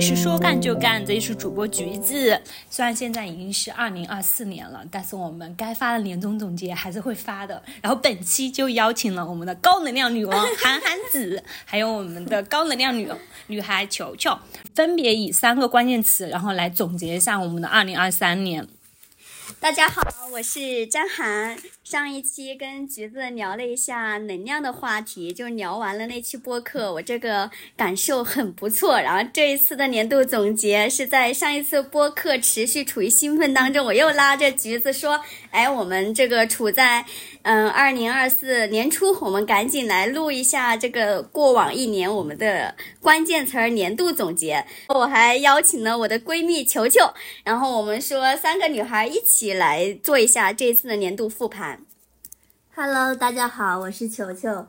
[0.00, 2.40] 是说干就干，这里是主播橘子。
[2.70, 7.60] 虽然现在已经是二零二四年了，但是我们该发的年终总结还是会发的。
[7.82, 13.10] 然后本期就邀请了我们的高能量女王韩寒子，还有我们的高能量女
[13.48, 14.38] 女孩球球，
[14.74, 18.66] 分别以三个关键词，然后来总结一下我们的二零二三年。
[19.56, 21.56] 大家好，我是张涵。
[21.82, 29.00] 上一期跟橘子聊了一下能量的话题，就聊完了那期播客，我这个感受很不错。
[29.00, 35.18] 然后这一次的年度总结是在上一次播客持续处于兴奋当中，我又拉着橘子说
[35.50, 37.04] ：“哎，我们这个处在
[37.50, 47.00] 嗯二零二四年初，我们赶紧来录一下这个过往一年我们的关键词儿年度总结。”我还邀请了我的闺蜜球球，
[47.44, 51.80] 然后我们说三个女孩一起来做一下这次的年度复盘。
[52.74, 54.66] Hello，大家好，我是球球。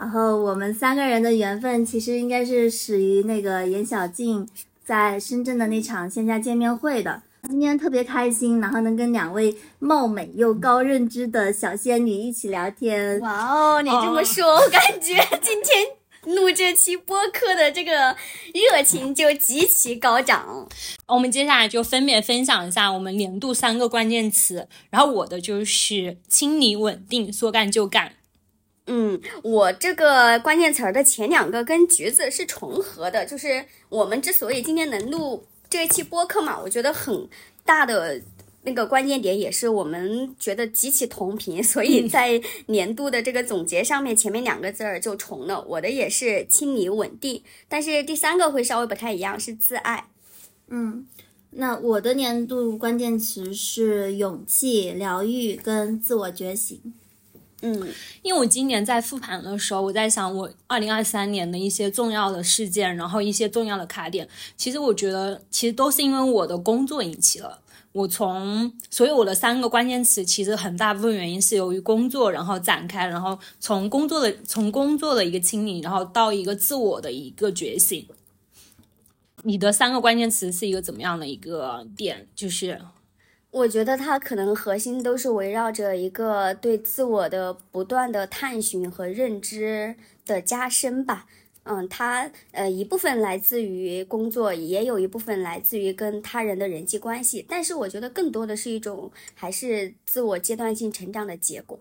[0.00, 4.48] 然后我们三个人的缘分其实应该是始于那个严小静
[4.82, 7.20] 在深圳的那场线下见面会的。
[7.48, 13.20] 今天特别开心，然后能跟两位貌美又高认知的小仙女一起聊天。
[13.20, 15.86] 哇哦，你这么说，我感觉今天。
[16.26, 18.16] 录这期播客的这个
[18.54, 20.66] 热情就极其高涨。
[21.06, 24.66] 我们接下来就分别分享一下我们年度三个关键词。
[24.88, 28.12] 然后我的就是清理、稳定、说干就干。
[28.86, 35.44] 嗯，我这个关键词儿的前两个跟橘子是重合的，就是我们之所以今天能录
[35.74, 37.28] 这一期播客嘛，我觉得很
[37.64, 38.22] 大的。
[38.62, 45.60] 那个关键点也是我们觉得极其同频，所以在年度的这个总结上面，前面两个字儿就重了。
[45.68, 50.06] 我的也是清理稳定，但是第三个会稍微不太一样，是自爱。
[50.68, 51.06] 嗯，
[51.50, 56.80] 那我的年度关键词是勇气、疗愈跟自我觉醒。
[57.62, 57.88] 嗯，
[58.22, 67.60] 因为我今年在复盘的时候，我在想我二零二三年的一些重要的事件，然后一些重要的卡点，其实我觉得其实都是因为我的工作引起了。
[67.92, 78.04] 我从所以我的三个关键词，其实很大部分原因是由于工作，然后展开，然后从工作的从工作的一个清理，然后到一个自我的一个觉醒。
[79.44, 82.26] 你的三个关键词是一个怎么样的一个点？
[82.34, 82.80] 就是
[83.54, 89.94] 我觉得它可能核心都是围绕着一个对自我的不断的探寻和认知
[90.26, 91.26] 的加深吧。
[91.62, 101.78] 嗯，它呃一部分来自于工作，也有一部分来自于跟他人的人际关系，但是我觉得更多的是一种还是自我阶段性成长的结果。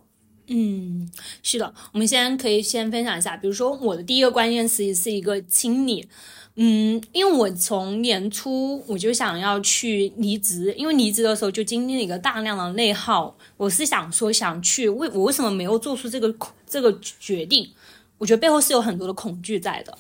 [0.47, 1.09] 嗯，
[1.41, 6.07] 是的，我们先可以先分享一下，比如说我的第一个关键词是一个清理。
[6.55, 16.35] 嗯，因为我从年初我就想要去离职，因为离职的时候就经历了一个大量的内耗，我是想说想去为我为什么没有做出这个
[16.67, 17.71] 这个决定。
[18.19, 19.97] 我觉得背后是有很多的恐惧在的，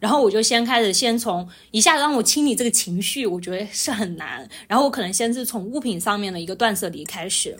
[0.00, 4.48] 然后我就先开始，先从一下子让我清理这个情绪，我觉得是很难。
[4.66, 7.56] 然后我可能先是从物品上面的一个断舍离开始。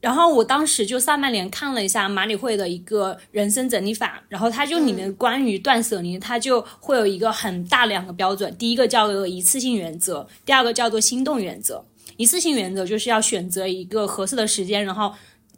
[0.00, 11.84] 然后我当时就上半年看了一下马里会的一个人生整理法，然后它就里面关于断舍离，它就会有一个很大两个标准，第一个叫做一次性原则，第二个叫做心动原则。
[12.16, 15.12] 一次性原则就是要选择一个合适的时间，然后。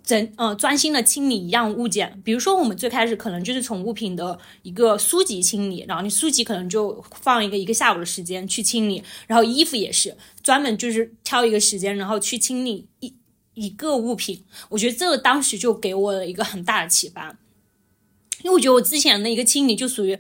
[0.05, 13.15] 整呃专心的清理一样物件，比如说我们最开始可能就是从物品的一个书籍清理，然后你书籍可能就放一个一个下午的时间去清理，然后衣服也是专门就是挑一个时间，然后去清理一
[13.55, 14.45] 一个物品。
[14.69, 17.37] 我觉得这个当时就给我了一个很大的启发，
[18.43, 20.19] 因为我觉得我之前的一个清理就属于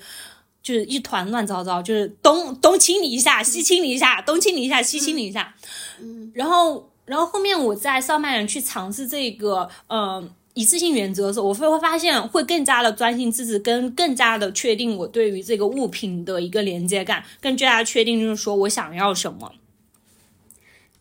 [0.62, 5.54] 就是一团乱糟糟，就是东东清理一下，西清理一下，东清理一下，西清理一下，
[6.00, 6.88] 嗯，然后。
[7.04, 19.52] 然后后面我在上半年去尝试这个，嗯，一次性原则的时候，我会会发现会更加的专心致志，跟更加的确定我对于这个物品的一个连接感，更加确定就是说我想要什么。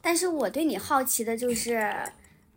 [0.01, 1.95] 但是我对你好奇的就是，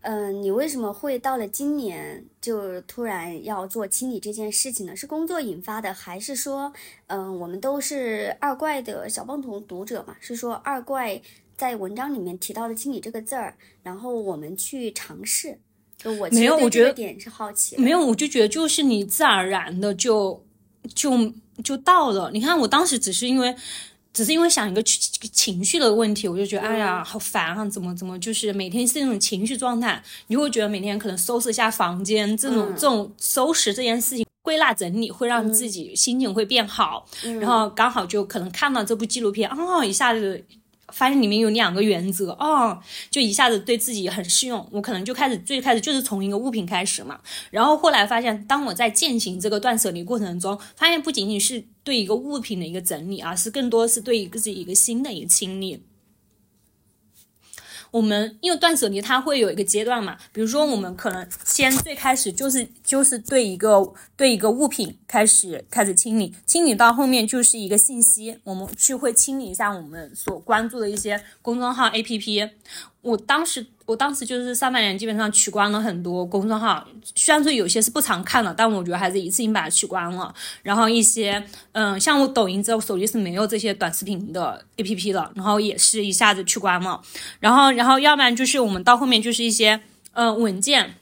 [0.04, 4.94] 嗯，你为什么会到了今年就突然要做清理这件事情呢？
[4.94, 6.72] 是工作引发的，还是说，
[7.08, 10.16] 嗯，我们都是二怪的小帮同读者嘛？
[10.20, 11.20] 是说二怪。
[11.56, 15.56] 在文章里面提到了“清理”这个字儿，然后我们去尝试。
[15.96, 17.76] 就我没有，我觉得点是好奇。
[17.76, 20.44] 没有，我就觉得就是你自然而然的就
[20.96, 21.32] 就
[21.62, 22.32] 就到了。
[22.32, 23.54] 你看，我当时只是因为
[24.14, 37.04] 只是因为想一个情绪的问题，我就觉得哎呀好烦啊，怎么怎么就是每天是那种情绪状态，你会觉得每天可能收拾一下房间，这种这种收拾这件事情、归纳整理会让自己心情会变好。
[37.40, 40.44] 然后刚好就可能看到这部纪录片，哦，一下子。
[40.94, 42.80] 发现里面有两个原则，哦，
[43.10, 44.66] 就一下子对自己很适用。
[44.70, 47.20] 我可能就开始最开始就是从一个物品开始嘛，
[47.50, 55.82] 然后后来发现，当我在践行这个断舍离过程中，发现不仅仅是对一个物品的一个整理，而是更多是对一个自己一个新的一个清理。
[57.94, 72.50] 我们因为断舍离，它会有一个阶段嘛，比如说我们可能先最开始就是就是对一个对一个物品开始开始清理，清理到后面就是一个信息，我们去会清理一下我们所关注的一些公众号 APP。
[73.04, 73.64] 我当时。
[73.86, 76.82] 我当时就是上半年基本上取关了很多公众号，
[77.14, 80.34] 虽然说有些是不常看的，但我觉得还是一次性把它取关了。
[80.62, 86.98] 然后一些，嗯，像我抖音之后手机是没有这些短视频的 A P P 的，然后也是一下子取关了。
[87.40, 89.82] 然后，然后要不然就是我们到后面就是一些，
[90.14, 90.94] 嗯，文件，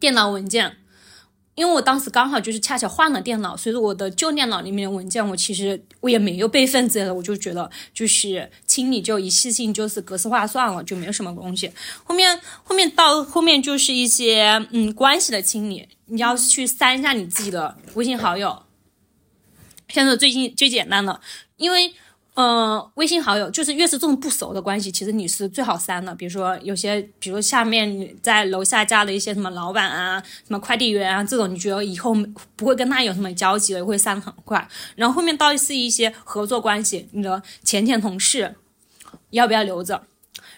[0.00, 0.78] 电脑文件。
[1.54, 11.70] 因为我当时刚好就是恰巧换了电脑，所以说我的旧电脑里面的文件我其实我也没有备份之类的，我就觉得就是清理就一次性就是格式化算了，就没有什么东西。
[12.02, 18.62] 后面后面到后面就是一些嗯关系的清理，你要是去删一下你自己的微信好友，
[19.88, 21.20] 现在最近最简单的，
[21.56, 21.92] 因为。
[22.34, 26.12] 嗯，微信好友就是越是这种不熟的关系，其实你是最好删的。
[26.16, 32.12] 比如说有些，比如下面在楼下加了一些什么老板啊、什么快递员啊这种，你觉得以后
[32.56, 34.68] 不会跟他有什么交集了，会删很快。
[34.96, 38.56] 然后后面到是一些合作关系，你的前前同事
[39.30, 40.02] 要不要留着？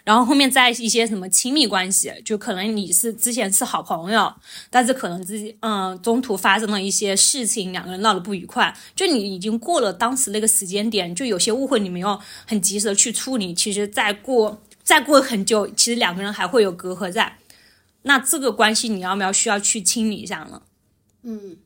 [0.07, 4.33] 然后后面在一些什么亲密关系，就可能你是之前是好朋友，
[4.71, 12.17] 但是可能自己嗯中途发生了一些事情，两个人闹得不愉快，就你已经过了当时那个时间点，就有些误会你没有
[12.47, 17.39] 很及时的去处理，其实再过再过很久，其实两个人还会有隔阂在，
[18.03, 20.63] 那这个关系你要不要需要去清理一下呢？
[21.25, 21.57] 嗯。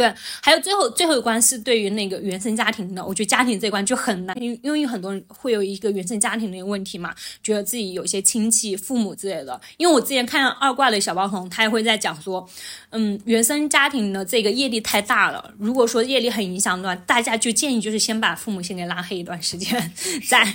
[0.00, 0.10] 对，
[0.42, 9.60] 还有最后最后一关是对于那个原生家庭的，我觉得家庭这关就很难，因因为很多人会有一个原生家庭的问题嘛，觉得自己有些亲戚、父母之类的。
[9.76, 12.48] 因为我之前看二挂的小包红，他也会在讲说，
[12.92, 19.92] 嗯，原生家庭的这个业力太大了，如果说业力很影响的话，大家就建议就是先把父母先给拉黑一段时间，
[20.26, 20.54] 再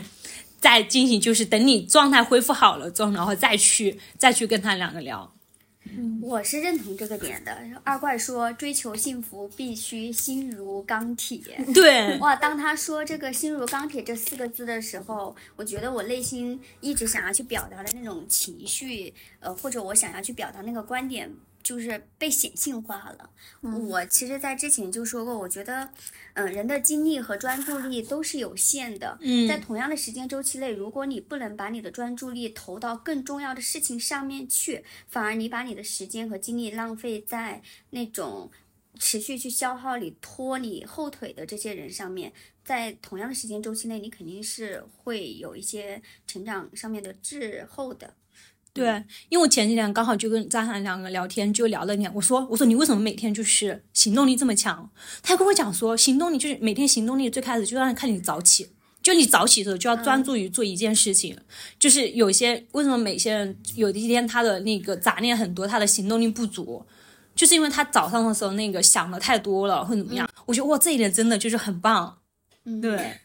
[0.60, 5.35] 再进行，就是等你状态恢复好了之后，然后再去再去跟他两个聊。
[6.22, 7.58] 我是认同这个点的。
[7.84, 11.40] 二怪说，追求幸福必须心如钢铁。
[11.74, 21.32] 对，哇，当他说这个“心如钢铁”这四个字的时候，我觉得我内心一直想要去表达的那种情绪，呃，或者我想要去表达那个观点。
[21.66, 23.32] 就是被显性化了。
[23.90, 25.90] 我其实，在之前就说过，我觉得，
[26.36, 29.18] 嗯，人的精力和专注力都是有限的。
[29.22, 38.52] 嗯，在同样的时间周期内，如果你不能把你的专注力投到更重要的事情上面去，反而你把你的时间和精力浪费在那种
[39.00, 42.32] 持续去消耗你、拖你后腿的这些人上面，
[42.64, 48.14] 在同样的时间周期内，你肯定是会有一些成长上面的滞后的。
[48.76, 48.88] 对，
[49.30, 52.14] 因为我前几天刚好就跟张涵两个聊天，就聊了点。
[52.14, 54.90] 我说，我说你为什么每天就是行动力这么强？
[55.24, 58.68] 他跟我讲说，行动力就是每天行动力最开始就让看你早起，
[59.02, 61.38] 就你早起的时候就要专注于做一件事情。
[61.80, 66.86] 就是有些为什么每些人有的一天他的那个杂念很多，他的行动力不足，
[67.34, 70.30] 就是因为他早上的时候那个想的太多了，或怎么样？
[70.46, 72.18] 我觉得哇，这一点真的就是很棒。
[72.66, 73.22] 嗯对。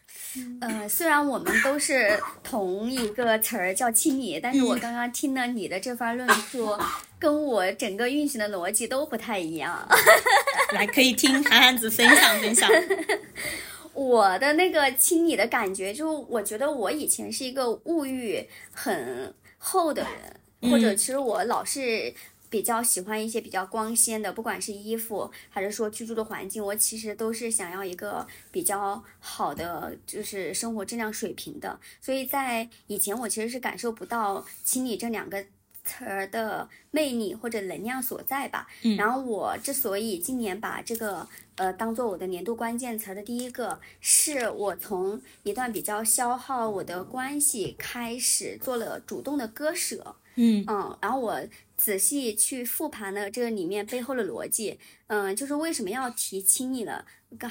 [0.61, 6.77] 呃，虽然我们都是同一个词儿叫清理，但是我刚刚听了你的这番论述，
[7.19, 9.87] 跟我整个运行的逻辑都不太一样。
[10.73, 12.69] 来，可以听韩寒子分享分享。
[13.93, 20.01] 我的那个清理的感觉，就我觉得我以前是一个物欲很厚的
[20.61, 22.13] 人，或者其实我老是。
[22.51, 31.79] 比较喜欢一些比较光鲜的，不管是衣服还是说居住的环境，我其实都是想要一个比较好的，就是生活质量水平的。
[32.01, 35.45] 所以在以前，我其实是感受不到清理这两个
[35.83, 38.67] 词儿的魅力或者能量所在吧。
[38.97, 50.15] 然后我之所以今年把这个呃当做我的年度关键词的第一个，是我从一段比较消耗我的关系开始做了主动的割舍。
[50.35, 51.41] 嗯嗯，然后我。
[51.81, 57.03] 仔细去复盘了这个里面背后的逻辑，嗯，就是为什么要提亲你了？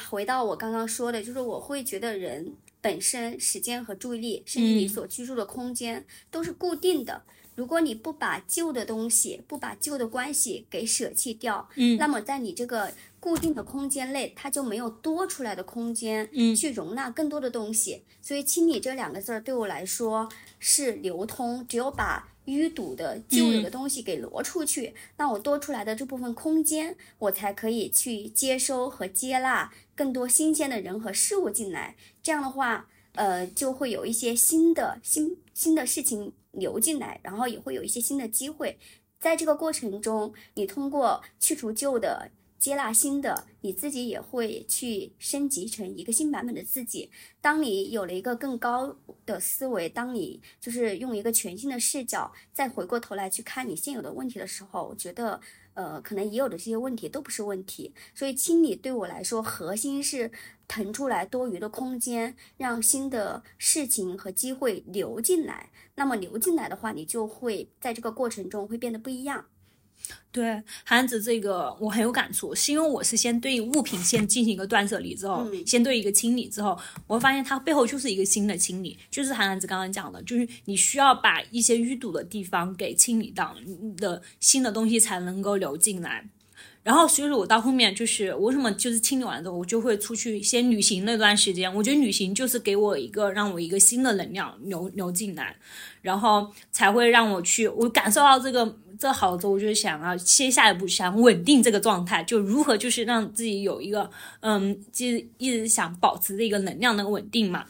[0.08, 7.22] 回到我刚刚说的，就是我会觉得人本身时间和注意力，甚至你所居住的空间都是固定的。
[7.54, 18.02] 如果你不把旧的东西，不把旧的关系给舍弃掉，嗯，那么在你这个固定的空间内，它就没有多出来的空间，嗯，去容纳更多的东西。
[18.22, 20.28] 所以清理这两个字儿对我来说
[20.58, 22.28] 是流通，只有把。
[22.46, 31.94] 淤堵的旧有的东西给挪出去，那我多出来的这部分空间，我才可以去接收和接纳更多新鲜的人和事物进来。
[32.20, 38.78] 这样的话，呃，就会有一些新的新新的事情流进来，然后也会有一些新的机会。
[39.18, 42.30] 在这个过程中，你通过去除旧的。
[42.60, 47.10] 接纳新的，你自己也会去升级成一个新版本的自己。
[47.40, 55.40] 当你有了一个更高的思维，当你就是用一个全新的视角，再回过头来去看你现有的问题的时候，我觉得，
[55.74, 57.94] 呃，可能已有的这些问题都不是问题。
[58.14, 60.30] 所以清理对我来说，核心是
[60.68, 65.70] 腾出来多余的空间，让新的事情和机会流进来。
[65.94, 69.46] 那么流进来的话，你就会在这个过程中会变得不一样。
[70.32, 83.56] 对，韩子这个我很有感触，是因为我是先对物品先进行一个断舍离之后，先对一个清理之后，我会发现它背后就是一个新的清理，就是韩子刚刚讲的，就是你需要把一些淤堵的地方给清理到，
[83.96, 86.28] 的新的东西才能够流进来。
[86.82, 91.72] 然后，所以说我到后面就是为什么就是清理完之后，我就会出去先旅行那段时间。
[91.74, 95.54] 我觉得旅行就是给我一个让我一个新的能量流流进来，
[96.00, 105.06] 然后才会让我去我感受到这个这好之后，我就想要接下一步想稳定这个状态，就如何就是让自己有一个嗯，就
[105.38, 107.64] 一直想保持这个能量的稳定嘛。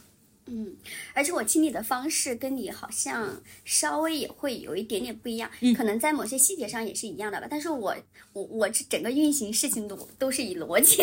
[0.51, 0.75] 嗯，
[1.15, 7.47] 而且我清理的方式跟你好像稍微也会有一点点不一样，可能在某些细节上也是一样的吧。
[7.49, 7.95] 但是我
[8.33, 11.03] 我我这整个运行事情都都是以逻辑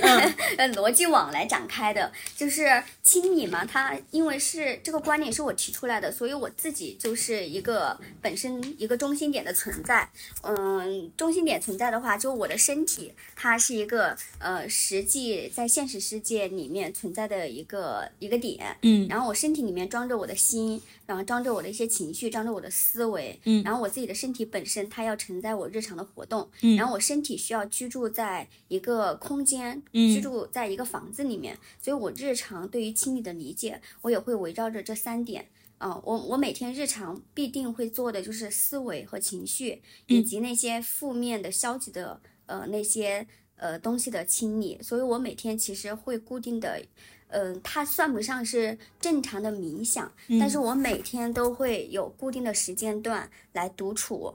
[0.56, 3.64] 呃逻辑网来展开的，就是清理嘛。
[3.66, 10.08] 它因为是这个观点是我提出来的，所以我自己就是一个本身一个中心点的存在。
[10.42, 18.76] 嗯，中心点存在的话，就我的身体，它是一个呃实际在现实世界里面存在的一个一个点。
[18.86, 30.14] 嗯，然后我身体里面装着我的心，然后装着我的一些情绪，装着我的思维，嗯，然后我自己的身体本身它要承载我日常的活动，嗯，然后我身体需要居住在一个空间，嗯。
[30.14, 43.26] 居住在一个房子里面，所以我日常对于清理的理解，我也会围绕着这三点，啊，我我每天日常必定会做的就是思维和情绪，以及那些负面的、消极的，呃，那些
[43.56, 46.80] 呃东西的清理，所以我每天其实会固定的。
[47.28, 54.34] 嗯，它算不上是正常的冥想，但是我每天都会有固定的时间段来独处，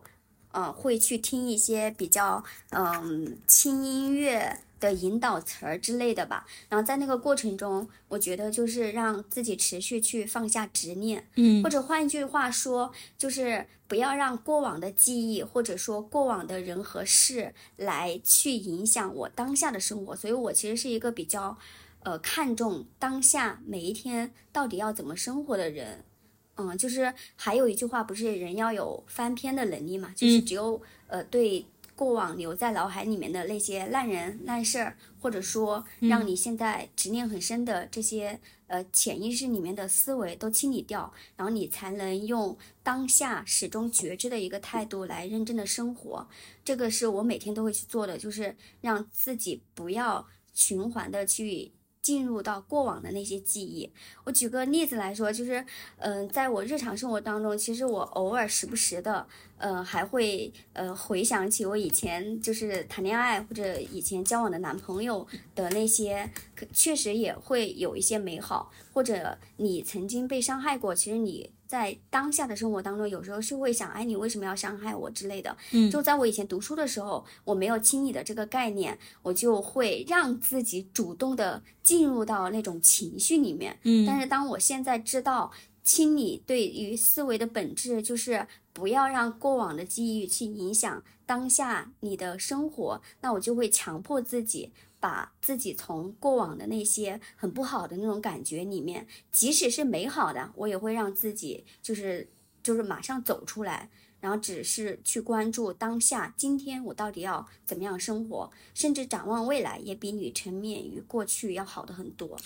[0.51, 6.45] 呃，会去听一些比较嗯轻音乐的引导词儿之类的吧。
[6.67, 20.13] 然后在那个过程中，我觉得就是让自己持续去放下执念，嗯，或者换一句话说，就是不要让过往的记忆或者说过往的人和事来去影响我当下的生活。
[20.13, 21.57] 所以我其实是一个比较。
[22.03, 26.03] 呃，看重当下每一天到底要怎么生活的人，
[26.55, 30.11] 嗯，就是还有一句话，不是人要有翻篇的能力嘛？
[30.15, 31.63] 就是只有呃，对
[31.95, 46.27] 过往留在脑海里面的那些烂人烂事儿，或者说让你现在执念很深的这些呃潜意识里面的思维都清理掉，然后你才能用当下始终觉知的一个态度来认真的生活。
[46.65, 51.71] 这个是我每天都会去做的，就是让自己不要循环的去。
[52.01, 53.91] 进入到过往的那些记忆，
[54.23, 55.63] 我举个例子来说，就是，
[55.97, 59.27] 嗯，在我日常生活当中，其实我偶尔时不时的，
[59.61, 65.25] 呃，还会呃回想起我以前就是谈恋爱或者以前交往的男朋友
[65.55, 66.29] 的那些，
[66.73, 71.51] 确实也会有一些美好，或者你曾经被伤害过，其实你。
[71.71, 75.55] 在当下的生活当中，有时候是会想，哎，你为什么要伤害我之类的。
[75.71, 83.79] 嗯，就在我以前读书的时候，我没有轻易的这个概念，我就会让自己主动的进入到那种情绪里面。
[83.83, 85.49] 嗯，但是当我现在知道
[85.83, 94.71] 清理对于思维的本质，就是不要让过往的记忆去影响当下你的生活，那我就会强迫自己。
[95.01, 102.29] 把自己从过往的那些很不好的那种感觉里面，即使是美好的，我也会让自己就是
[102.61, 112.37] 就是马上走出来，然后只是去关注当下，今天我到底要怎么样生活，甚至展望未来，也比你沉湎于过去要好的很多。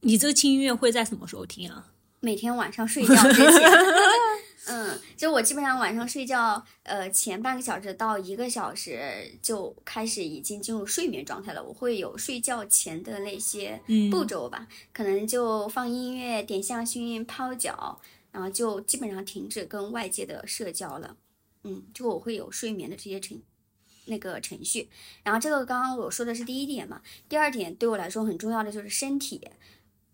[0.00, 1.91] 你这个轻音乐会在什么时候听啊？
[2.24, 3.68] 每天晚上睡觉之前。
[4.68, 11.60] 嗯，就我基本上晚上睡觉，呃，前半个小时到一个小时就开始已经进入睡眠状态了。
[11.60, 18.00] 我会有睡觉前的那些步骤吧，可能就放音乐、点香薰、泡脚，
[18.30, 21.16] 然后就基本上停止跟外界的社交了。
[21.64, 23.42] 嗯，就我会有睡眠的这些程
[24.04, 24.88] 那个程序。
[25.24, 29.40] 然后这个刚刚我说的是第一点嘛，第二点对我来说很重要的就是身体。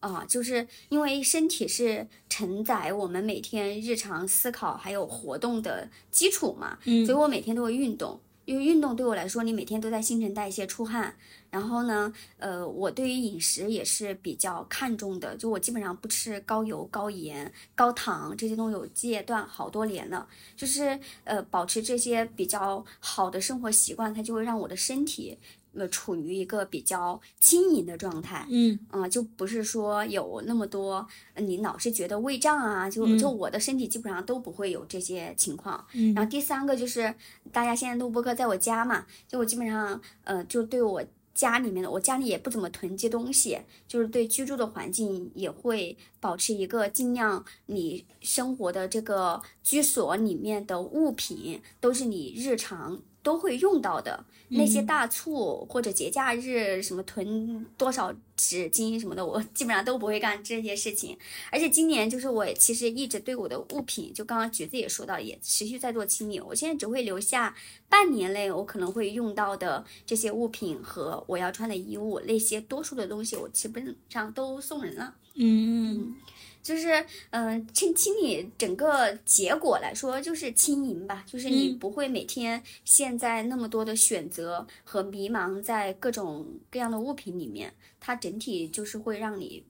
[0.00, 11.16] 啊，就是因为身体是承载我们每天日常思考还有活动的基础嘛，嗯，所以我每天都会运动，因为运动对我来说，你每天都在新陈代谢出汗，
[11.50, 25.36] 然后呢，呃，我对于饮食也是比较看重的，就我基本上不吃高油、高盐、高糖这些东西，有戒断好多年了，就是呃，保持这些比较好的生活习惯，它就会让我的身体。
[25.78, 31.06] 呃，处于一个比较轻盈的状态，嗯嗯，就不是说有那么多，
[31.36, 35.86] 你老是觉得胃胀啊，就就我的身体基本上都不会有这些情况。
[35.94, 37.14] 嗯然后第三个就是
[37.52, 43.56] 大家现在录播课在我家嘛，就我基本上呃，就对我家里面的，我家里也不怎么囤积东西，
[43.86, 54.24] 就是对居住的环境也会保持一个尽量你生活的这个居所里面的物品都是你日常都会用到的。
[54.48, 61.16] 那些大促或者节假日什么囤多少纸巾什么的，我基本上都不会干这些事情。
[61.50, 66.40] 而且今年就是我其实一直对我的物品，就刚刚橘子也说到，也持续在做清理。
[66.40, 67.54] 我现在只会留下
[67.88, 75.14] 半年内我可能会用到的这些物品和我要穿的衣物，那些多数的东西我基本上都送人了。
[75.40, 76.16] 嗯
[76.60, 84.37] 就是嗯，清清理整个结果来说，就是轻盈吧，就是你嗯不会每天现在那么多的选择
[84.84, 89.64] 和迷茫在各种各样的物品里面，它整体就是会让你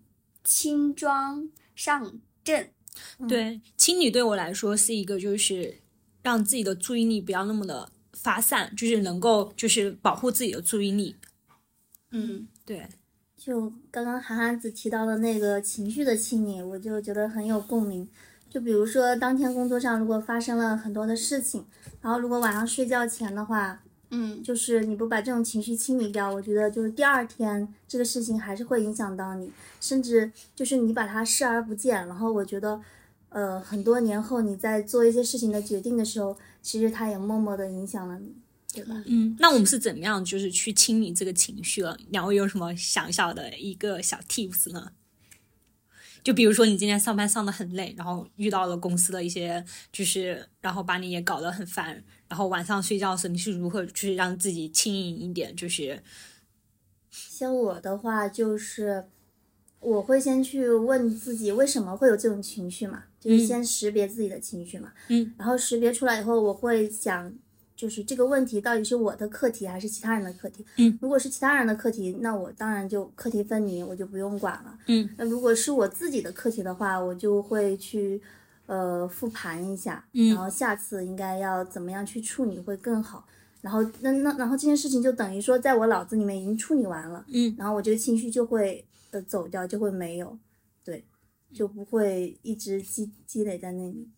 [0.45, 2.71] 轻装上阵。
[3.29, 5.77] 对，清理对我来说是一个，就是
[6.23, 11.15] 让自己的注意力不要那么的发散，就是能够就是保护自己的注意力。
[12.11, 12.89] 嗯对，
[13.37, 18.09] 就刚刚韩寒子提到的那个情绪的清理，我就觉得很有共鸣。
[18.51, 21.67] 就比如说当天工作上如果发生了很多的事情，
[22.01, 29.51] 然后如果晚上睡觉前的话，嗯就是你不把这种情绪清理掉，我觉得就是第二天这个事情还是会影响到你，
[29.81, 32.07] 甚至就是你把它视而不见。
[32.07, 32.81] 然后我觉得，
[33.29, 38.35] 呃，很多年后你在做一些事情的决定的时候，其实它也默默的影响了你，
[38.73, 39.03] 对吧？
[39.07, 41.99] 嗯，那我们是怎么样就是去清理这个情绪了？
[42.11, 44.93] 两位有什么小小的一个小 tips 呢？
[46.25, 55.55] 就比如说你今天上班上的很累，然后遇到了公司的一些，就是然后把你也搞得很烦，然后晚上睡觉的时候你是如何去让自己轻盈一点？
[55.57, 56.03] 就是
[57.11, 59.07] 像我的话，就是
[59.81, 64.93] 我会先去问自己为什么会有这种情绪嘛，就是先识别自己的情绪嘛。
[65.09, 65.33] 嗯。
[65.39, 67.33] 然后识别出来以后，我会想，
[67.75, 70.65] 就是这个问题到底是我的课题还是其他人的课题？
[70.77, 70.99] 嗯。
[71.01, 74.79] 如果是其他人的课题，那我当然就课题分离，我就不用管了。
[74.89, 75.09] 嗯。
[75.17, 78.21] 那如果是我自己的课题的话，我就会去
[78.69, 83.27] 呃复盘一下，嗯然后下次应该要怎么样去处理会更好。
[83.61, 90.39] 然后那那然后这件事情就等于说在我脑子里面已经处理完了，嗯然后我这个情绪就会呃走掉，就会没有，
[90.85, 91.05] 对，
[91.53, 94.09] 就不会一直积积累在那里。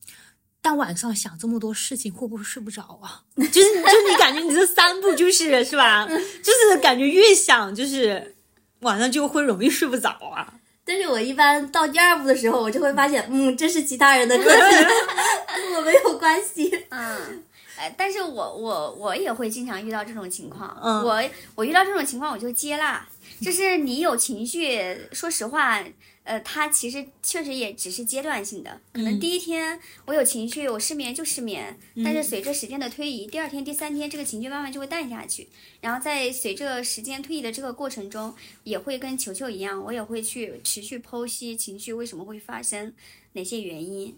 [0.61, 3.25] 但晚上想这么多事情，会不会睡不着啊？
[3.35, 6.07] 就是就你感觉你这三步就是是吧？
[6.07, 8.37] 就是感觉越想就是
[8.81, 10.60] 晚上就会容易睡不着啊。
[10.91, 14.51] 但是我一般到第二部的时候，我就会发现，嗯，这是其他人的歌曲，
[15.55, 16.85] 跟我没有关系。
[16.89, 17.45] 嗯。
[17.79, 21.23] 哎，但是我我我也会经常遇到这种情况，嗯我
[21.55, 23.07] 我遇到这种情况我就接纳，
[23.41, 25.79] 就是你有情绪，说实话，
[26.25, 29.19] 呃，它其实确实也只是阶段性的，可能嗯。
[29.19, 35.49] 第一天我有情绪，我失眠就失眠，但是随着时间的推移，第二天、第三天这个情绪慢慢就会淡下去，
[35.81, 42.93] 然后在随着时间推移的这个过程中，也会跟球球一样，我也会去持续剖析情绪为什么会发生，
[43.33, 44.15] 哪些原因，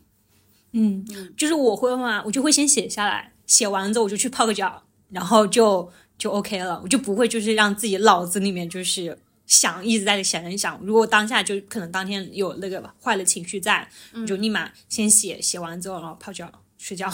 [0.72, 9.18] 嗯，就是我会嘛，我就会先写下来，写完之后我就去泡个脚，然后就就 OK 了，我就不会就是让自己脑子里面就是
[9.52, 10.80] 想一直在想一想。
[10.82, 17.06] 如果当下就可能当天有那个坏的情绪在，你就立马先写，写完之后然后泡脚睡觉。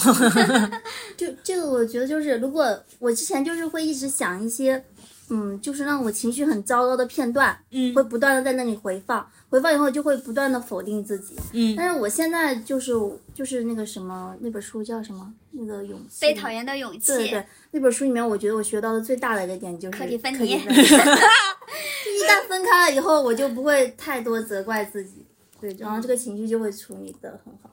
[1.19, 4.85] 就这个，我觉得就是，如果我之前就是会一直想一些，
[5.31, 11.37] 嗯，就是让我情绪很糟糕的片段，嗯会不断的在那里回放，回放以后就会不断的否定自己。
[11.53, 12.93] 嗯但是我现在就是
[13.35, 15.33] 就是那个什么那本书叫什么？
[15.51, 16.21] 那个勇气。
[16.21, 25.27] 被讨厌的勇气，对对对，那本书里面，我觉得我学到的最大的一个点就是课题分离 一旦分开了以后，我就不会太多责怪自己，
[25.61, 27.71] 对，然后这个情绪就会处理的很好。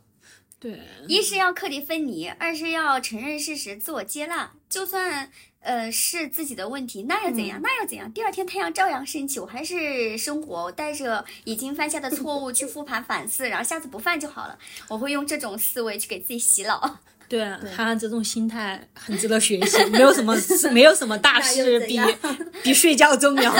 [0.59, 4.51] 对，一是要课题分离，二是要承认事实，自我接纳。
[4.67, 5.29] 就算
[5.65, 7.59] 呃是自己的问题，那又怎样？
[7.61, 8.11] 那又怎样？
[8.13, 14.57] 第二天太阳照样升起，我还是生活，我带着已经犯下的错误去复盘反思，然后下次不犯就好了。
[14.87, 16.99] 我会用这种思维去给自己洗脑。
[17.27, 17.43] 对，
[17.75, 20.35] 他这种心态很值得学习，没有什么
[20.71, 21.99] 没有什么大 事比
[22.61, 23.51] 比睡觉重要。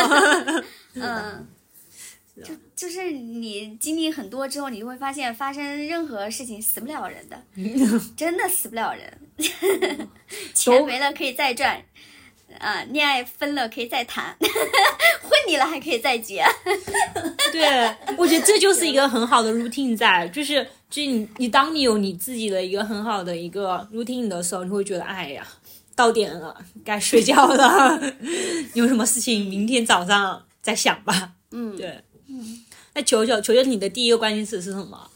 [0.94, 1.48] 嗯，
[2.76, 7.42] 就是你经历很多之后，你就会发现，发生任何事情死不了人的，
[8.18, 9.18] 真的死不了人。
[10.54, 11.82] 钱没了可以再赚，
[12.60, 16.44] 啊，恋爱分了可以再谈， 婚离了还可以再结。
[17.52, 25.46] 对，我觉得这就是一个很好的 routine，在就是就是你你当你有你自己的一个很好的一个 routine 的时候，你会觉得哎呀，
[25.96, 28.00] 到点了，该睡觉了，
[28.74, 31.32] 有什么事情明天早上再想吧。
[31.52, 32.04] 嗯，对，嗯，
[32.96, 35.12] 那球球球球，你的第一个关键词是什么？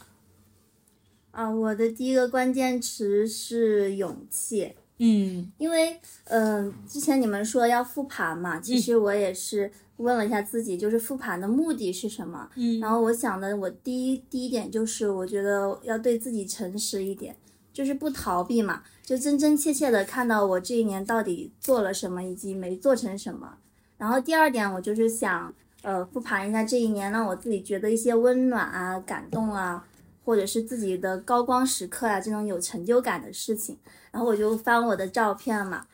[1.30, 4.74] 啊，我的第一个关键词是勇气。
[4.98, 12.50] 嗯因为，嗯、之前你们说要复盘嘛，其实我也是问了一下自己，就是复盘的目的是什么？
[12.56, 17.34] 嗯然后我想的，我第一第一点就是，我觉得要对自己诚实一点，
[17.72, 23.56] 就是不逃避嘛，就真真切切的看到我这一年到底做了什么，以及没做成什么。
[23.96, 29.84] 然后第二点，我就是想，呃，复盘一下这一年，让我自己觉得一些温暖啊、感动啊，
[30.24, 33.78] 或者是自己的高光时刻啊，这种有成就感的事情。
[34.10, 35.86] 然后我就翻我的照片嘛，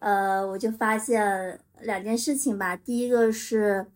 [0.00, 2.76] 呃，我就发现两件事情吧。
[2.76, 3.86] 第一个是，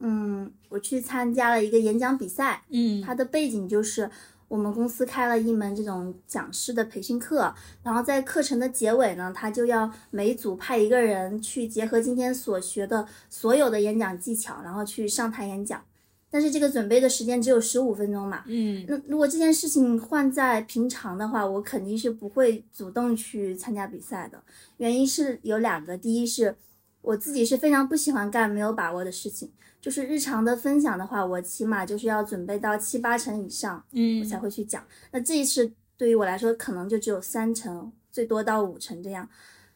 [0.00, 4.10] 嗯，我去参加了一个演讲比赛，嗯它的背景就是
[4.48, 15.82] 我们公司开了一门这种讲师的培训课，然后在课程的结尾呢，他就要每组派一个人去结合今天所学的所有的演讲技巧，然后去上台演讲。
[16.30, 24.42] 但是这个准备的时间只有十五分钟嘛，嗯那如果这件事情换在平常的话，我肯定是不会主动去参加比赛的。
[24.76, 26.54] 原因是有两个，第一是
[27.00, 34.84] 我自己是非常不喜欢干没有把握的事情，就是日常的分享的话，我起码就是要准备到七八成以上，嗯我才会去讲。
[35.12, 39.28] 那这一次对于我来说，可能就只有三成，最多到五成这样。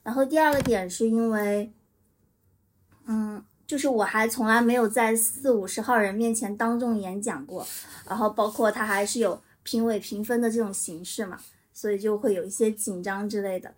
[0.02, 1.72] 然后第二个点是因为，
[3.06, 7.66] 嗯，就是我还从来没有在四五十号人面前当众演讲过，
[8.08, 11.38] 然后包括他还是有评委评分的这种形式嘛，
[11.72, 13.72] 所以就会有一些紧张之类的。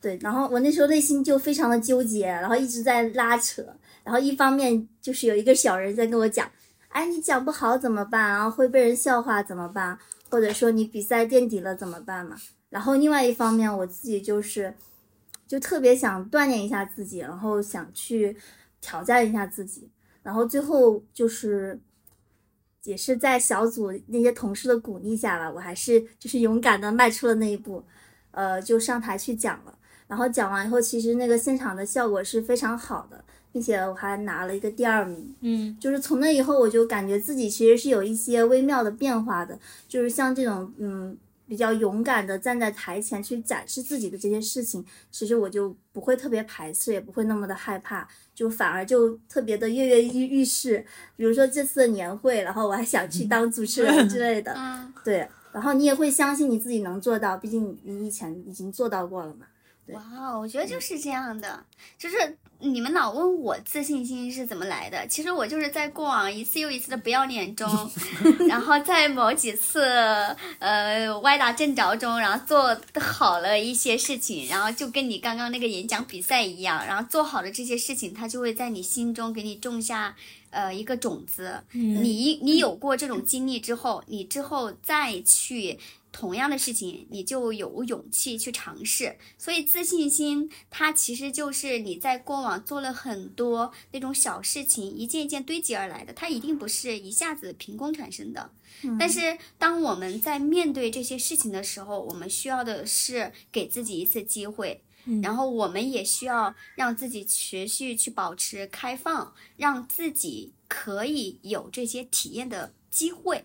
[0.00, 3.62] 对，然后我那时候内心就非常的纠结，然后一直在拉扯，
[4.04, 6.48] 然后一方面就是有一个小人在跟我讲，
[6.88, 8.28] 哎，你讲不好怎么办？
[8.28, 9.98] 然后会被人笑话怎么办？
[10.30, 12.36] 或者说你比赛垫底了怎么办嘛？
[12.68, 14.74] 然后另外一方面，我自己就是
[15.46, 18.36] 就特别想锻炼一下自己，然后想去
[18.80, 19.90] 挑战一下自己，
[20.22, 21.80] 然后最后就是
[22.82, 27.84] 也是在小组那些同事的鼓励下吧，我还是就是勇敢的迈出了那一步，
[28.32, 29.78] 呃，就上台去讲了。
[30.06, 35.32] 然后讲完以后，其实那个现场的效果是非常好的，并且我还拿了一个第二名。
[35.42, 50.84] 嗯就是从那以后，我就感觉自己其实是有一些微妙的变化的，就是像这种嗯比较勇敢的站在台前去展示自己的这些事情，其实我就不会特别排斥，也不会那么的害怕，就反而就特别的跃跃欲欲试。
[51.14, 55.28] 比如说这次的年会，然后我还想去当主持人之类的，嗯，对。
[55.52, 59.46] 然后你也会相信你自己能做到，毕竟你以前已经做到过了嘛。
[59.86, 59.94] 对。
[59.94, 61.64] 哇哦，我觉得就是这样的，
[61.98, 67.68] 就是你们老问我自信心是怎么来的，其实我就是在过往一次又一次的不要脸中，
[68.48, 69.82] 然后在某几次
[70.58, 80.16] 呃歪打正着中，然后做好了一些事情，然后就跟你刚刚那个演讲比赛一样，然后做好了这些事情，它就会在你心中给你种下
[80.50, 81.62] 呃一个种子。
[81.72, 82.02] 嗯。
[82.02, 85.78] 你你有过这种经历之后，你之后再去
[86.14, 89.18] 同样的事情，你就有勇气去尝试。
[89.36, 98.52] 所以自信心，它其实就是你在过往做了很多那种小事情，一件一件堆积而来的，它一定不是一下子凭空产生的。
[98.96, 104.84] 但是，当我们在面对这些事情的时候，我们需要的是给自己一次机会，
[105.20, 113.44] 然后我们也需要让自己持续去保持开放，让自己可以有这些体验的机会。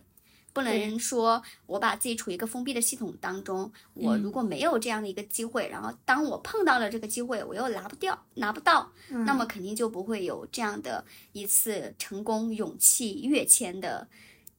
[0.59, 8.91] 不能说我把自己处于一个封闭的系统当中，我如果没有这样的一个机会，然后当我碰到了这个机会，我又拿不掉、拿不到，
[9.25, 14.05] 那么肯定就不会有这样的一次成功、勇气跃迁的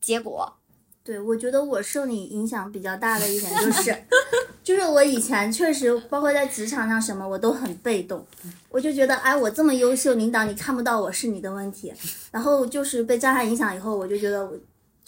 [0.00, 0.54] 结果。
[1.02, 4.04] 对，我觉得我受你影响比较大的一点就是，
[4.62, 8.24] 就是我以前确实，包括在职场上什么，我都很被动，
[8.68, 11.92] 我就觉得，哎，我这么优秀，领导你看不到我是你的问题。
[12.30, 14.56] 然后就是被张翰影响以后，我就觉得我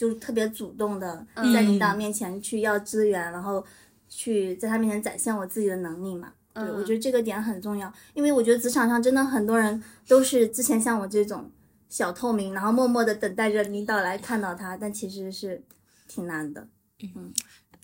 [0.03, 3.65] 就是特别主动的在领导面前去要资源，然后
[4.09, 6.33] 去在他面前展现我自己的能力嘛。
[6.53, 11.49] 对，我觉得这个点很重要，因为我觉得职场上真的很多人都是之前像我这种
[11.89, 15.63] 小透明，然后默默的等待着领导来看到他，但其实是
[16.09, 16.67] 挺难的。
[17.15, 17.33] 嗯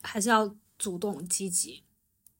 [0.02, 1.84] 还是要主动积极。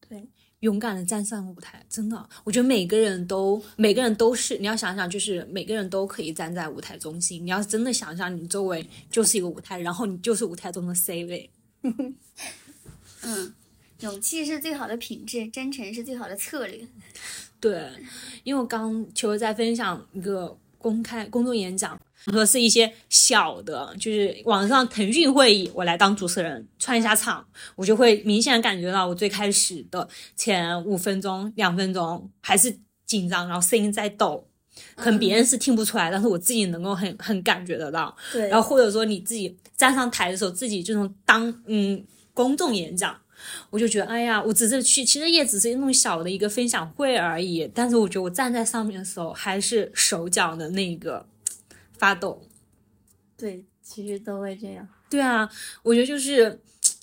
[0.09, 0.29] 对，
[0.61, 7.47] 勇敢的站上舞台，真的，我觉得每个人都每个人都是，你要想想，就是每个人都可以站在舞台中心。
[7.47, 11.51] 你要是真的想想，你周围就是一个舞台，然后你就是舞台中的 C 位。
[13.23, 13.55] 嗯，
[14.01, 16.87] 勇气是最好的品质，真诚是最好的策略。
[17.61, 17.89] 对，
[18.43, 34.47] 因为我刚球在分享一个公开公众演讲，说是一些小的，就是网上腾讯会议，我来当主持人串一下场，我就会明显感觉到我最开始的前五分钟、两分钟还是紧张，然后声音在抖，
[34.95, 38.15] 可能别人是听不出来，但是我自己能够很很感觉得到。
[38.33, 42.05] 对，然后或者说你自己站上台的时候，自己这种当嗯
[42.35, 43.17] 公众演讲。
[43.71, 47.71] 我就觉得，哎呀，我只是去，其实也只是那种小的一个分享会而已。
[47.73, 51.25] 但是我觉得我站在上面的时候，还是手脚的那个
[51.99, 52.43] 发抖。
[53.37, 54.87] 对，其实都会这样。
[55.11, 55.49] 对啊，
[55.83, 56.61] 我觉得就是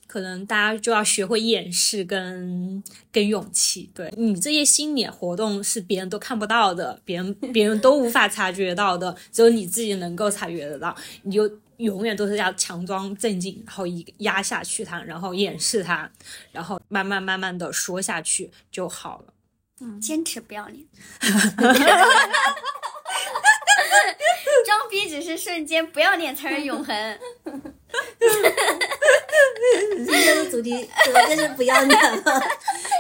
[0.08, 3.90] 可能大家就要学会掩饰跟跟勇气。
[3.94, 10.96] 对你这些心理活动是别人都看不到的，别人别人都无法察觉到的，只有你自己能够察觉得到。
[11.24, 11.60] 你就。
[11.78, 16.10] 永远都是要强装镇静，然后一压下去它，然后掩饰它，
[16.54, 19.34] 然后慢慢慢慢的说下去就好了。
[19.82, 20.86] 嗯，坚持不要脸。
[24.90, 27.20] 逼只是瞬间，不要脸才是永恒。
[29.98, 32.42] 今天的主题主要就是不要脸了。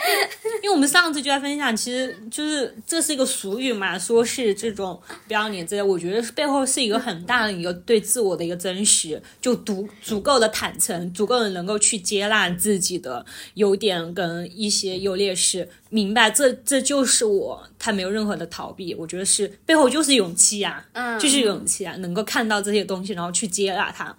[0.62, 24.15] 因为我们上次就在分享，其实就是这是一个俗语嘛，说是这种不要脸这些，我觉得背后是一个很大的一个对自我的一个真实，就足足够的坦诚，足够的能够去接纳自己的优点跟一些优劣势，明白这这就是我，他没有任何的逃避，我觉得是背后就是勇气呀，嗯，就是勇气啊，能够看到这些东西，然后去接纳它，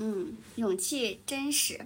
[0.00, 1.80] 嗯，勇气真实。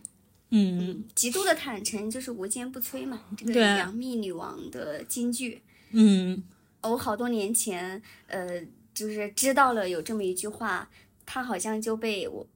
[0.51, 5.61] 嗯，极度的坦诚就是无坚不摧嘛，这个杨幂女王的金句。
[5.91, 6.43] 嗯，
[6.83, 8.61] 我好多年前，呃，
[8.95, 10.89] 就是知道了有这么一句话，
[11.27, 12.47] 她好像就被我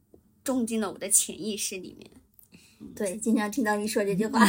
[0.42, 2.10] 种进了我的潜意识里面。
[2.96, 4.44] 对，经常听到你说这句话。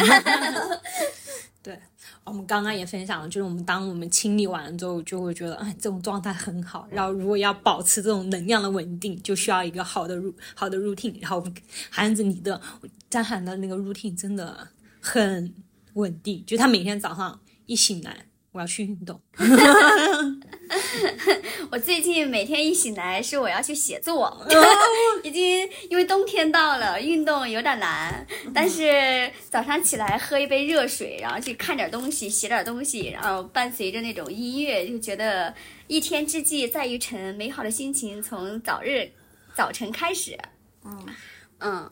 [1.63, 1.80] 对，
[2.26, 6.86] 我们刚刚也分享了，就是我们当我们清理完了之后，就会觉得，哎，这种状态很好。
[6.91, 11.15] 然后，如果要保持这种能量的稳定，就需要一个好的入好的 routine。
[11.21, 11.41] 然后，
[11.89, 12.62] 韩子你的
[13.10, 14.67] 张涵的那个 routine 真的
[14.99, 15.54] 很
[15.93, 18.26] 稳定，就他每天早上一醒来。
[18.52, 19.19] 我要去运动。
[21.71, 24.45] 我最近每天一醒来是我要去写作，
[25.23, 28.25] 已经因为冬天到了，运动有点难。
[28.53, 35.53] 但是早上起来喝一杯热水，然后去看点东西，写点东西，然后伴随着那种音乐，就觉得
[35.88, 39.12] 一天之计在于晨，美好的心情从早日
[39.55, 40.38] 早晨开始。
[40.83, 41.05] 嗯
[41.59, 41.91] 嗯。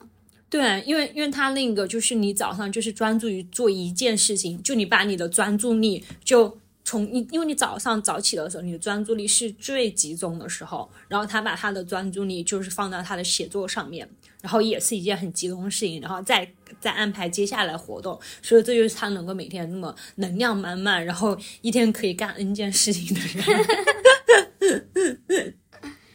[0.50, 14.08] 对，因为因为他那个就是你早上就是专注于做一件事情，就你把你的专注力就从你，因为你早上早起的时候，你的专注力是最集中的时候，然后他把他的专注力就是放到他的写作上面，
[14.40, 23.44] 然后也是一件很集中的事情，然后再再安排接下来活动，所以这就是他能够每天那么能量满满，然后一天可以干 N 件事情的人。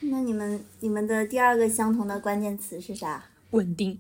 [0.10, 3.26] 那你们你们的第二个相同的关键词是啥？
[3.52, 4.00] 稳定。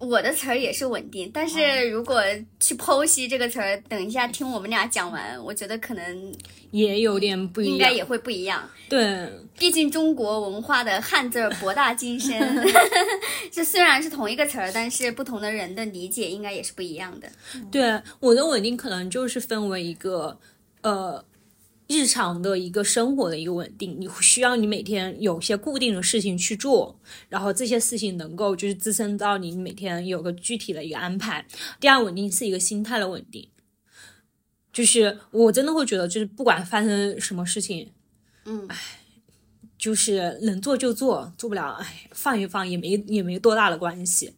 [0.00, 2.22] 我的词儿也是稳定，但是如果
[2.58, 6.34] 去剖析这个词儿，等一下听我们俩讲完，我觉得可能
[6.70, 8.66] 也有点不一样，应该也会不一样。
[8.88, 12.66] 对，毕竟中国文化的汉字博大精深，
[13.52, 17.28] 这虽然是同一个词儿，但是不同的人的理解应该也是不一样的。
[17.70, 20.38] 对，我的稳定可能就是分为一个
[20.80, 21.22] 呃。
[21.92, 31.44] 日常的一个生活的一个稳定，你需要你每天有些固定的事情去做，然后这些事情能够就是支撑到你每天有个具体的一个安排。
[31.80, 33.48] 第二，稳定是一个心态的稳定，
[34.72, 37.90] 就是我真的会觉得，就是不管发生什么事情，
[38.44, 38.78] 嗯，唉，
[39.76, 44.36] 就是能做就做，做不了，唉，放一放也没也没多大的关系。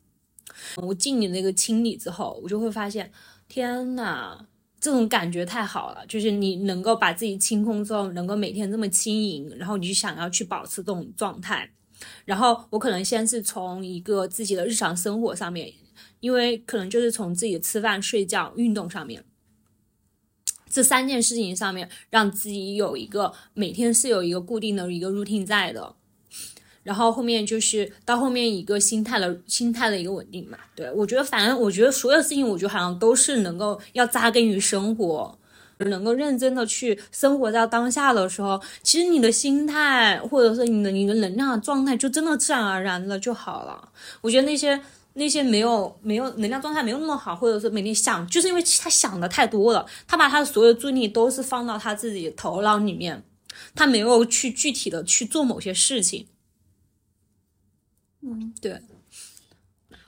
[0.76, 3.12] 我进你那个清理之后，我就会发现，
[3.46, 4.46] 天呐！
[4.82, 11.70] 这种感觉太好了，就是你能够把自己清空之后，能够每天这么轻盈，然后你就想要去保持这种状态。
[12.24, 15.72] 然后我可能先是从一个自己的日常生活上面，
[16.18, 19.24] 因为可能就是从自己吃饭、睡觉、运动上面
[20.68, 25.94] 这三件事情上面，让自己有一个每天是有一个固定的一个 routine 在的。
[26.82, 35.38] 然后后面就是到后面一个心态的心态的一个稳定嘛，对我觉得反正我觉得所有事情，我觉得好像都是能够要扎根于生活，
[35.78, 43.88] 能够认真的去生活在当下的时候，其实你的心态或者是你的你的能量状态就真的自然而然的就好了。
[44.20, 44.80] 我觉得那些
[45.14, 53.22] 那些没有没有能量状态没有那么好，或者是每天想，就是因为他想的太多了，他把他的所有注意力都是放到他自己头脑里面，
[53.74, 56.26] 他没有去具体的去做某些事情。
[58.22, 58.80] 嗯，对，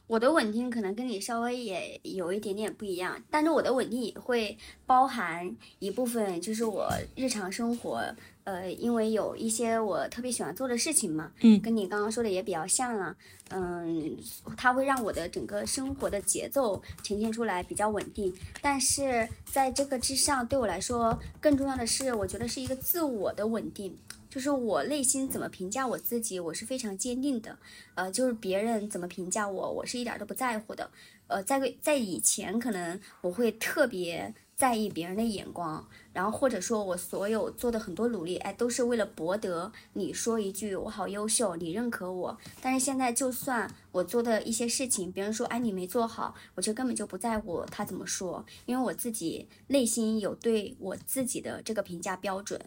[0.06, 8.04] 我的稳定可能跟你稍微也有一点点不一样，但是我的稳定也会包含一部分，就是我日常生活，
[8.44, 11.60] 呃，因为有一些我特别喜欢做的事情嘛，嗯。
[11.60, 13.16] 跟你刚刚说的也比较像了，
[13.50, 14.16] 嗯，
[14.56, 23.96] 它会让我的整个生活的节奏呈现出来比较稳定，但是在这个之上，对我来说更重要的是，我觉得是一个自我的稳定。
[24.34, 27.56] 就是我内心怎么评价我自己，我是非常坚定的。
[27.94, 30.90] 呃，就是别人怎么评价我，我是一点儿都不在乎的。
[31.28, 42.36] 呃，在在以前可能我会特别在意别人的眼光，然后或者说我所有做的很多努力，哎，都是为了博得你说一句我好优秀，你认可我。
[42.60, 52.60] 但是现在，就算我做的一些事情，别人说哎你没做好，我就根本就不在乎他怎么说，因为我自己内心有对我自己的这个评价标准。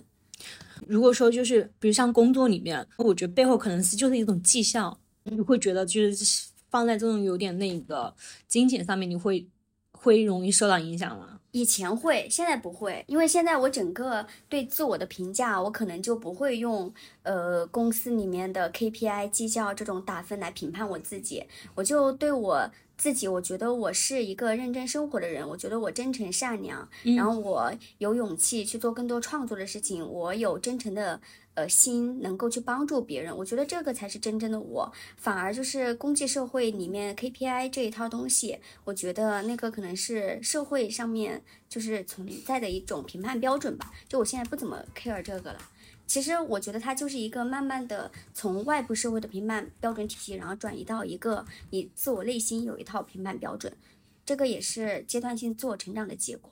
[0.86, 8.14] 如果说就是比如像工作里面，我觉得背后可能是就是一种绩效，你会觉得就是放在这种有点那个
[8.48, 9.48] 金钱上面，你会
[9.92, 11.40] 会容易受到影响吗？
[11.52, 31.22] 以前会，现在不会，因为现在我整个对自我的评价，我可能就不会用呃公司里面的 KPI 绩效这种打分来评判我自己，我就对我自己，我觉得我是一个认真生活的人，我觉得我真诚善良，然后我有勇气去做更多创作的事情，我有真诚的。
[31.58, 34.94] 呃，心能够去帮助别人，我觉得这个才是真正的我。
[35.16, 43.92] 反而就是公际社会里面 KPI 这一套东西，我觉得那个可能是社会上面就是存在的一种评判标准吧。
[44.08, 45.60] 就我现在不怎么 care 这个了。
[46.08, 53.72] 其实我觉得它就是一个慢慢的从外部社会的评判标准体系，然后转移到一个你自我内心有一套评判标准，
[54.26, 56.50] 这个也是阶段性自我成长的结果。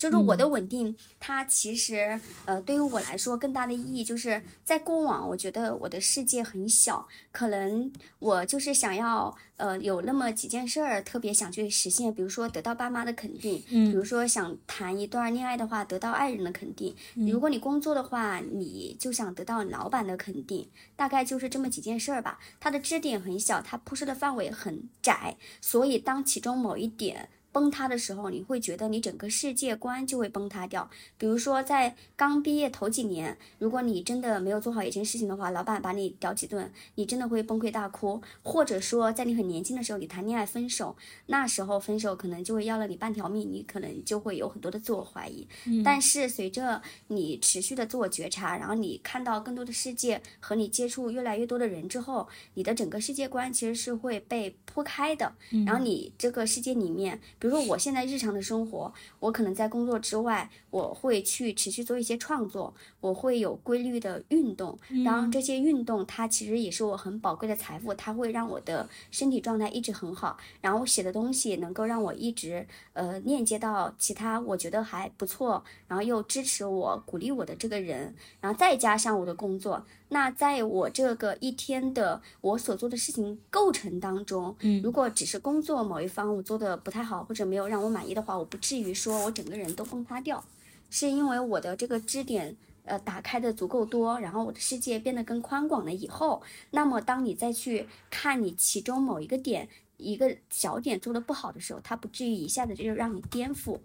[0.00, 16.96] 就是我的稳定，它其实呃对于我来说更大的意义就是在过往，我觉得我的世界很小，可能我就是想要呃有那么几件事儿特别想去实现，比如说得到爸妈的肯定，比如说想谈一段恋爱的话得到爱人的肯定，
[17.30, 22.38] 如果你工作的话，你就想得到老板的肯定，大概就是这么几件事儿吧。
[22.58, 27.28] 它的支点很小，它铺设的范围很窄，所以当其中某一点。
[27.52, 30.88] 崩塌的时候，你会觉得你整个世界观就会崩塌掉。
[31.18, 38.22] 比如说，在刚毕业头几年，如果你真的没有做好一件事情的话，老板把你屌几顿，你真的会崩溃大哭。
[38.44, 45.48] 或者说，在你很年轻的时候，你谈恋爱分手，那时候分手可能就会要了你半条命，你可能就会有很多的自我怀疑。
[45.84, 55.32] 但是随着你持续的自我觉察，然后你看到更多的世界和你接触越来越多的人之后，你的整个世界观其实是会被铺开的。
[55.66, 57.20] 然后你这个世界里面。
[57.40, 79.82] 比如说，我现在日常的生活，我可能在工作之外，我会去持续做一些创作，我会有规律的运动，然后这些运动它其实也是我很宝贵的财富，它会让我的身体状态一直很好，然后我写的东西能够让我一直呃链接到其他我觉得还不错，然后又支持我、鼓励我的这个人，然后再加上我的工作。
[80.12, 90.44] 那在我这个一天的我所做的事情构成当中，嗯，如果只是工作某一方我做的不太好，或者没有让我满意的话，我不至于说我整个人都崩塌掉，
[90.90, 96.42] 是因为我的这个支点呃打开的足够多，然后我的世界变得更宽广了以后，
[96.72, 103.78] 那么当你再去看你其中某一个点一个小点做的不好的时候，它不至于一下子就让你颠覆，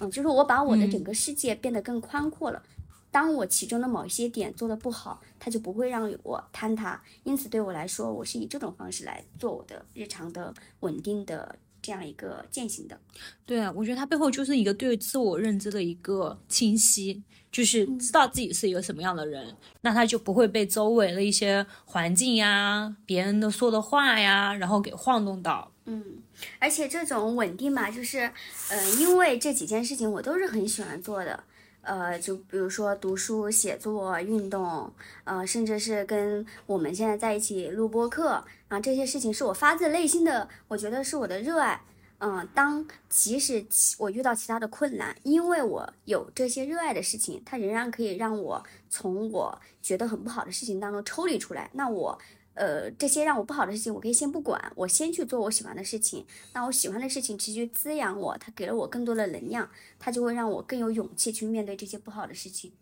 [0.00, 2.62] 嗯，就是我把我的整个世界变得更宽阔了。
[3.14, 7.00] 当我其中的某一些点做的不好，它就不会让我坍塌。
[7.22, 12.98] 因此，对我来说，我是以这种方式来做我的日常的稳定的这样一个践行的。
[13.46, 17.22] 对啊，我觉得它背后就是一个对自我认知的一个清晰，
[17.52, 25.70] 就是知道自己是一个什么样的人，那他就不会被周围的一些环境呀、别人的说的话呀，然后给晃动到。
[25.84, 26.02] 嗯，
[26.58, 28.32] 而且这种稳定嘛，就是，
[28.70, 31.44] 呃，因为这几件事情我都是很喜欢做的。
[31.84, 34.92] 呃，就比如说读书、写作、运动，
[35.24, 41.80] 呃，甚至是跟我们现在在一起录播课，啊这些事情是我发自内心的，我觉得是我的热爱。
[42.18, 43.66] 嗯，当即使
[43.98, 51.70] 我遇到其他的困难，因为我有这些热爱的事情，它仍然可以让我从我觉得很不好的事情当中抽离出来。
[51.72, 52.18] 那我。
[52.54, 56.24] 呃，这些让我不好的事情，我可以先不管，我先去做我喜欢的事情。
[56.52, 62.72] 那我喜欢的事情持续滋养我，它给了我更多的能量，它就会让我更有勇气去面对这些不好的事情。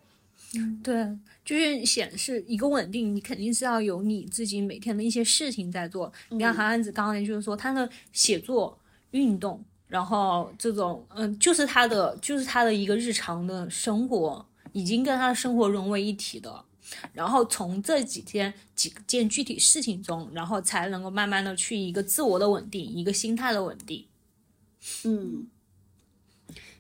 [0.55, 1.09] 嗯对，
[1.45, 6.13] 就是显示一个稳定，你肯定是要有你自己每天的一些事情在做。
[6.29, 8.79] 你看韩安子刚才就是说，他的写作、
[9.13, 16.63] 运动，然后这种，嗯，就是他的，就是他的一个日常的生活，已经跟他的生活融为一体的。
[17.13, 24.07] 然后从这几天几件具体事情中，然后才能够慢慢的去一个自我的稳定，一个心态的稳定。
[25.05, 25.47] 嗯，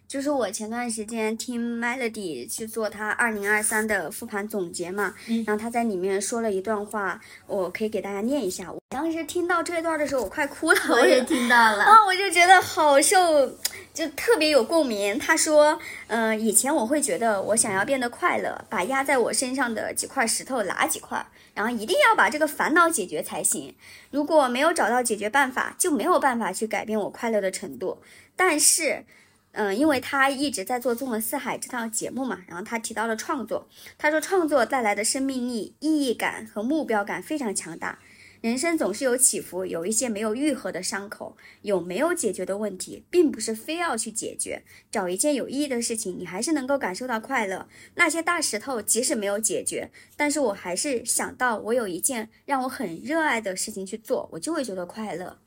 [0.08, 8.70] 就是我前段时间听 Melody 去做他二零二三的复盘总结嘛，嗯然后他在里面说了一段话，我可以给大家念一下。
[8.70, 11.84] 我当时听到这段的时候，我快哭了，我也听到了。
[11.84, 13.16] 啊，我就觉得好受，
[13.92, 15.18] 就特别有共鸣。
[15.18, 23.74] 他说，嗯、以前我会觉得我想要变得快乐，把压在我身上的几块石头拿几块，然后一定要把这个烦恼解决才行。
[24.10, 28.02] 如果没有找到解决办法，就没有办法去改变我快乐的程度。
[28.34, 29.04] 但是，
[29.52, 33.68] 嗯，因为他一直在做《纵横四海》这档节目嘛，然后他提到了创作，
[33.98, 37.98] 他说创作带来的生命力、意义感和目标感非常强大。
[38.42, 44.64] 人生总是有起伏，有一些没有愈合的伤口，有没有解决的问题，并不是非要去解决。
[44.90, 47.68] 找一件有意义的事情，你还是能够感受到快乐。
[47.94, 55.38] 那些大石头即使没有解决，但是我还是想到我有一件让我很热爱的事情去做，我就会觉得快乐。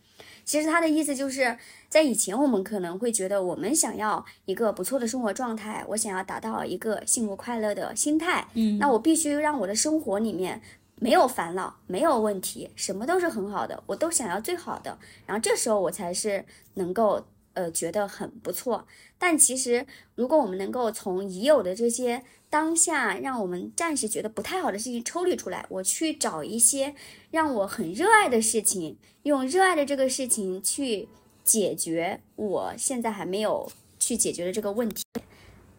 [0.46, 1.58] 其实他的意思就是
[1.90, 10.62] 在以前，我们可能会觉得我们想要一个不错的生活状态，我想要达到一个幸福快乐的心态，嗯那我必须让我的生活里面
[10.98, 18.88] 没有烦恼，没有问题，什么都是很好的，我都想要最好的，然后这时候我才是能够呃觉得很不错。
[19.18, 19.86] 但其实，
[20.16, 26.96] 如果我们能够从已有的这些当下让我们暂时觉得不太好的事情抽离出来，我去找一些
[27.32, 31.10] 让我很热爱的事情，用热爱的这个事情去
[31.44, 33.70] 解决我现在还没有
[34.00, 35.04] 去解决的这个问题。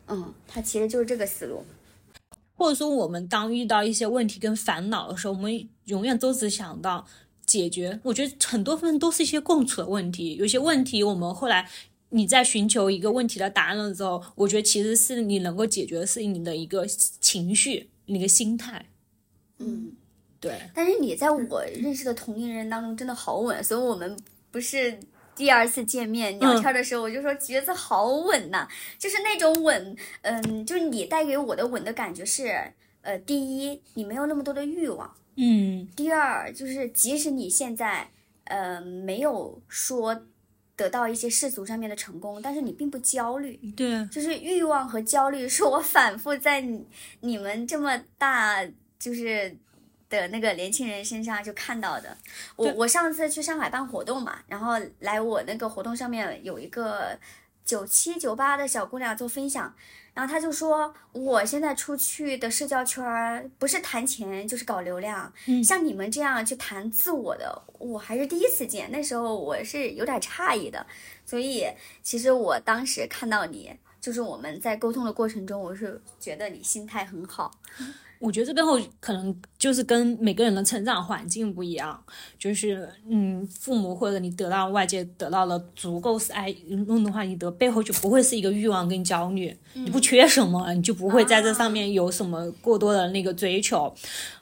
[0.09, 1.65] 嗯，它其实就是这个思路。
[2.57, 7.07] 或者说，我们当遇到一些问题跟烦恼的时候，我们永远都只想到
[7.45, 8.01] 解决。
[8.03, 11.69] 我觉得很多分都是一些共处的问题，有些问题我们后来
[12.09, 18.87] 你在寻求一个问题的答案的时候，我觉得其实是你能够解决的是你的一个情绪、你的心态。
[19.59, 19.93] 嗯。
[20.39, 24.17] 对，但是你在我认识的同龄人当中真的好稳，所以我们
[24.51, 24.97] 不是
[25.37, 28.67] 第二次见面聊天的时候，我就说橘子好稳呐、
[28.99, 32.73] 就是那种稳，嗯，就是你带给我的稳的感觉是，
[33.03, 35.07] 呃，第一，你没有那么多的欲望；
[35.37, 35.87] 嗯。
[35.95, 38.09] 第二，就是即使你现在，
[38.45, 40.23] 呃，没有说
[40.75, 46.87] 得到一些世俗上面的成功，但是你并不焦虑，对，就是欲望和焦虑是我反复在你
[47.21, 48.67] 你们这么大
[48.99, 49.55] 就是
[50.09, 52.17] 的那个年轻人身上就看到的。
[52.57, 57.19] 我我上次去上海办活动嘛，然后来我那个活动上面有一个
[57.65, 59.75] 九七九八的小姑娘做分享。
[60.15, 68.91] 然后她就说，我现在出去的社交圈儿不是谈钱就是搞流量，嗯像你们这样去谈自我的，我还是第一次见。
[68.91, 70.87] 那时候我是有点诧异的，
[71.27, 71.67] 所以
[72.03, 77.51] 其实我当时看到你，就是我们在沟通的过程中，我是觉得你心态很好。
[78.19, 82.03] 我觉得这背后可能就是跟每个人的成长环境不一样，
[82.39, 86.55] 就是嗯，父母或者你得到外界得到了足够是爱
[86.87, 93.93] 弄的话，你的背后就不会是一个欲望跟焦虑，你不缺什么，你就不会在这上面有什么过多的那个追求。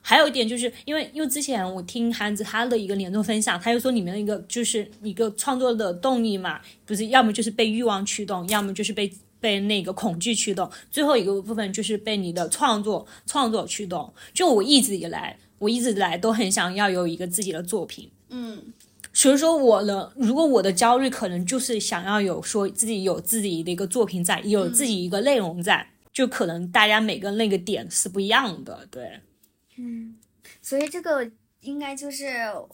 [0.00, 9.12] 还有一点就是因为因为之前我听韩子他的一个年终分享，他就说里面的一个就是一个创作的动力嘛，不是要么就是被欲望驱动，要么就是被。
[9.44, 14.10] 被那个恐惧驱动，最后一个部分就是被你的创作创作驱动。
[14.32, 18.72] 就我一直以来，我一直以来都很想要有一个自己的作品，嗯
[19.12, 29.20] 所以说我的如果我的焦虑可能就是想要有说自己有自己的一个作品在，有自己一个内容在，就可能大家每个那个点是不一样的，对，
[29.76, 30.16] 嗯，
[30.62, 31.30] 所以这个
[31.60, 32.28] 应该就是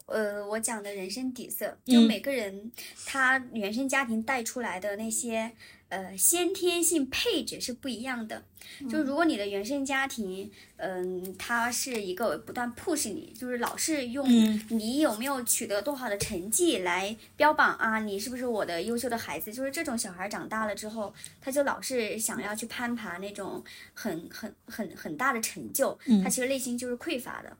[0.07, 2.71] 呃我讲的人生底色，就嗯每个人
[3.05, 5.51] 他原生家庭带出来的那些。
[5.91, 8.43] 呃，先天性配置是不一样的。
[8.89, 19.53] 就如果你的原生家庭，嗯、它是一个不断 push 你，就是老是用嗯你有没有取得多好的成绩来标榜啊，你是不是我的优秀的孩子？
[19.53, 23.63] 就是这种小孩长大了之后，他就老是想要去攀爬那种
[23.93, 27.57] 很很很很大的成就，他其实内心就是匮乏的。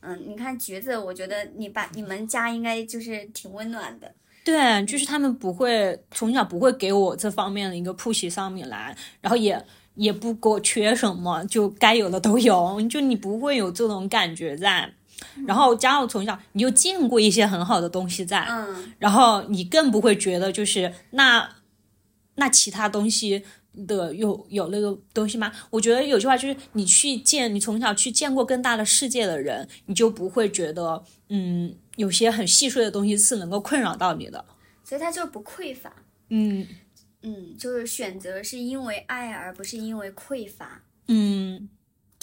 [0.00, 4.14] 嗯，你看橘子，我觉得你把你们家应该就是挺温暖的。
[4.44, 9.64] 对，就是他们不会从小不会给我这方面的一个 push 上面来，然后也
[9.94, 14.92] 也不给我缺什么，就该有的都有，就你不会有这种感觉在。
[15.46, 21.48] 然后加上从小你就见过一些很好的东西在，嗯然后你更不会觉得就是那
[22.34, 23.42] 那其他东西
[23.86, 25.50] 的有有那个东西吗？
[25.70, 34.44] 我觉得有句话就是，你去见你从小去见过更大的世界的人，你就不会觉得，嗯，有些很细碎的东西是能够困扰到你的。
[34.82, 35.94] 所以它就不匮乏。
[36.28, 36.66] 嗯
[37.22, 40.82] 嗯，就是选择是因为爱，而不是因为匮乏。
[41.08, 41.68] 嗯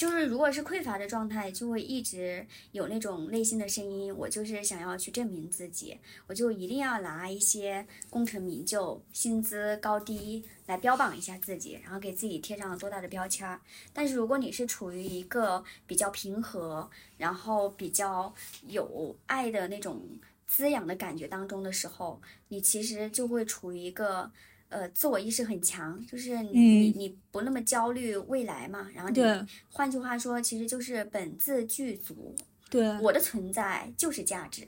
[0.01, 5.95] 就是如果是匮乏的状态，就会一直有那种内心的声音，我就是想要去证明自己，
[6.25, 13.61] 我就一定要拿一些功成名就、薪资高低来标榜一下自己，然后给自己贴上多大的标签儿。
[13.93, 16.89] 但是如果你是处于一个比较平和，
[17.19, 18.33] 然后比较
[18.69, 20.01] 有爱的那种
[20.47, 24.31] 滋养的感觉当中的时候，你其实就会处于一个。
[24.71, 32.33] 呃，自我意识很强，就是你、你你不那么焦虑未来嘛，然后你对换句话说，其实就是本自具足，
[32.69, 34.65] 对我的存在就是价值。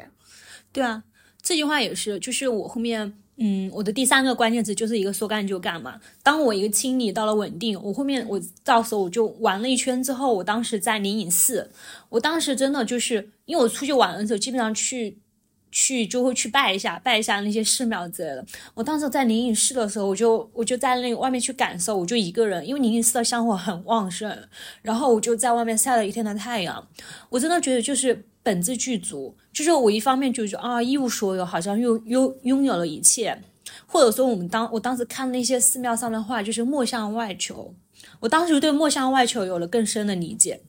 [0.73, 1.01] 对啊，
[1.41, 5.97] 这句话也是，就是我后面，嗯，我的第三个关键词就是一个说干就干嘛。
[6.21, 11.71] 当我一个清理到了稳定，我后面我到时候我就玩了一圈之后，我当时在灵隐寺，
[12.09, 15.17] 我当时真的就是因为我出去玩的时候，基本上去。
[15.73, 18.45] 去就会去拜一下，拜一下那些寺庙之类的。
[18.75, 24.37] 我当时在灵隐寺的时候，我就我就在那个外面去感受，我就一个人，因为灵隐寺的香火很旺盛，
[24.83, 26.87] 然后我就在外面晒了一天的太阳。
[27.29, 33.41] 我真的觉得就是本自具足，就是我一方面就是啊一无所有，好像又又拥有了一切，
[33.87, 37.73] 或者说我们当我当时看那些寺庙上的话，就是莫向外求。
[38.19, 40.61] 我当时对莫向外求有了更深的理解。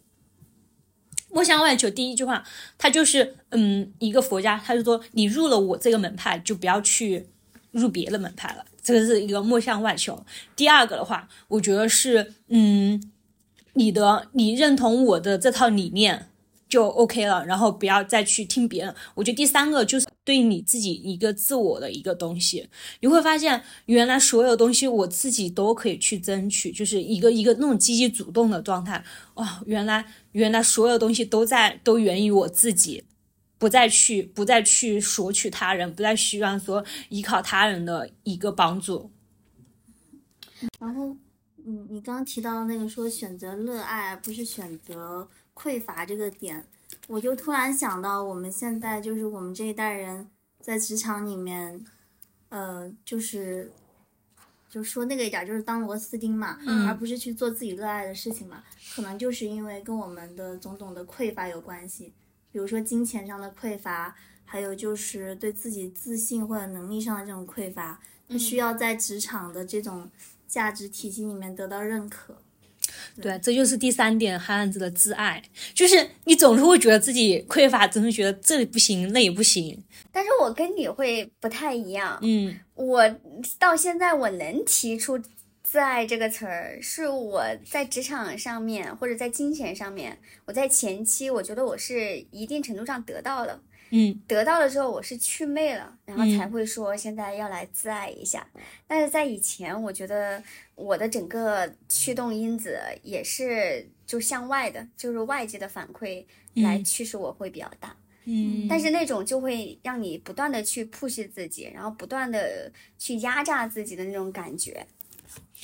[1.35, 2.45] 莫向外求，第一句话，
[2.79, 7.27] 他就是，嗯，一个佛家，他就说，你入了我这个门派，就不要去
[7.73, 10.25] 入别的门派了，这个是一个莫向外求。
[10.55, 13.03] 第二个的话，我觉得是，嗯，
[13.73, 16.29] 你的你认同我的这套理念
[16.69, 18.95] 就 OK 了，然后不要再去听别人。
[19.15, 22.69] 我觉得第三个就是对你自己一个自我的一个东西，
[23.01, 29.05] 你会发现原来所有东西我自己都可以去争取，就是一个一个那种积极主动的状态。
[29.35, 33.05] 哦，原来原来所有东西都在都源于我自己，
[33.59, 39.11] 不再去不再去索取他人，不再希望说依靠他人的一个帮助。
[40.81, 41.17] 然后，
[41.67, 46.67] 嗯，你刚刚提到那个说选择热爱不是选择匮乏这个点，
[47.09, 50.29] 我就突然想到，我们现在就是我们这一代人
[50.61, 51.85] 在职场里面，
[52.49, 53.73] 呃，就是
[54.69, 56.87] 就说那个一点儿，就是当螺丝钉嘛，嗯。
[56.89, 62.13] 而不是去做自己热爱的事情嘛，可能就是因为跟我们的种种的匮乏有关系，
[62.51, 70.11] 比如说金钱上的匮乏，还有就是对自己自信或者能力上的这种匮乏，它需要在职场的这种
[70.49, 72.43] 价值体系里面得到认可。
[73.21, 79.83] 对，这就是第三点，汉汉子的自爱，就是你总是会觉得自己匮乏，总是觉得这里不行，那也不行。
[80.13, 83.17] 但是我跟你会不太一样，嗯我
[83.59, 85.21] 到现在我能提出
[85.63, 93.61] “自爱”这个词儿，是我在职场上面或者在金钱上面，我在前期我觉得我是一定程度上得到了。
[93.97, 98.45] 嗯得到了之后，我是祛魅了，然后嗯才会说现在要来自爱一下。
[98.89, 100.43] 但是在以前，我觉得
[100.75, 106.25] 我的整个驱动因子也是就向外的，就是外界的反馈
[106.55, 107.97] 来嗯驱使我会比较大。
[108.25, 114.85] 嗯，但是那种就会让你不断的去 push 自己，然后不断的去压榨自己的那种感觉，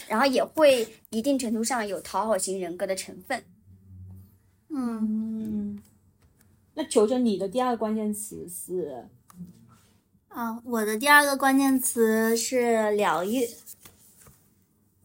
[0.06, 3.42] 然后也会一定程度上有讨好型人格的成分。
[4.68, 5.00] 嗯，
[5.42, 5.82] 嗯，
[6.74, 9.06] 那求求你的第二个关键词是，
[10.28, 13.48] 啊，我的第二个关键词是疗愈。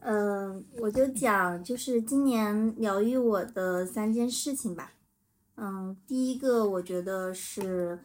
[0.08, 4.94] 嗯、我就讲就是今年疗愈我的三件事情吧。
[5.58, 8.00] 嗯，第一个我觉得是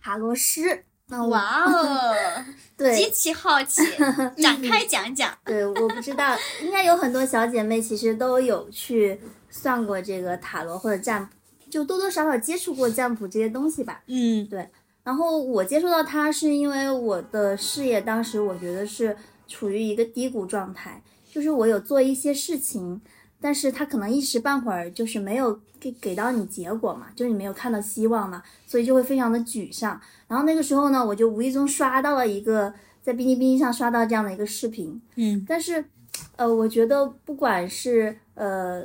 [0.00, 0.84] 塔罗师。
[1.06, 2.14] 那哇哦，
[2.78, 3.82] 对极其好奇，
[4.40, 5.36] 展开讲讲。
[5.44, 9.20] 对，我不知道，应该有很多小姐妹其实都有去
[9.50, 11.32] 算过这个塔罗或者占卜，
[11.68, 14.02] 就多多少少接触过占卜这些东西吧。
[14.06, 14.68] 嗯对
[15.02, 19.16] 然后我接触到它是因为我的事业当时我觉得是
[19.48, 23.00] 处于一个低谷状态，就是我有做一些事情，
[23.40, 30.00] 但是它可能一时半会儿就是没有给给到你结果嘛，就是你没有看到希望嘛，所以就会非常的沮丧。
[30.28, 32.72] 然后那个时候呢，我就无意中刷到了一个
[33.02, 35.82] 在哔哩哔哩上刷到这样的一个视频，嗯但是，
[36.36, 38.82] 呃，我觉得不管是呃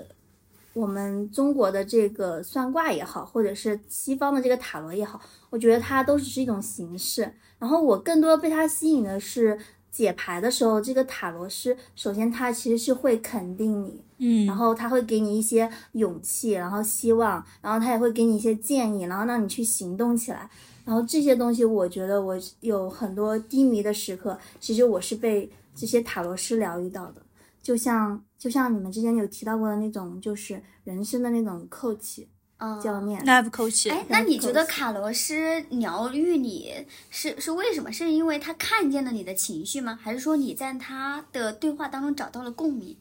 [0.76, 5.20] 我们中国的这个算卦也好，或者是西方的这个塔罗也好，
[5.50, 7.34] 我觉得它都只是一种形式。
[7.58, 9.58] 然后我更多被它吸引的是
[9.90, 20.50] 解牌的时候，这个塔罗师首先他其实是会肯定你，嗯，然后他会给你一些勇气，然后希望，然后他也会给你一些建议，然后让你去行动起来。
[20.84, 27.22] 然后这些东西，我觉得我有很多低迷的时刻，其实我是被这些塔罗师疗愈到的。
[27.64, 32.24] 就像就像你们之前有提到过的那种，就是人生的那种 coach
[32.58, 33.20] 嗯教练。
[33.26, 36.72] life coach，哎，那你觉得卡罗斯疗愈你
[37.10, 37.92] 是是为什么？
[37.92, 39.98] 是因为他看见了你的情绪吗？
[40.00, 42.96] 还是说你在他的对话当中找到了共鸣？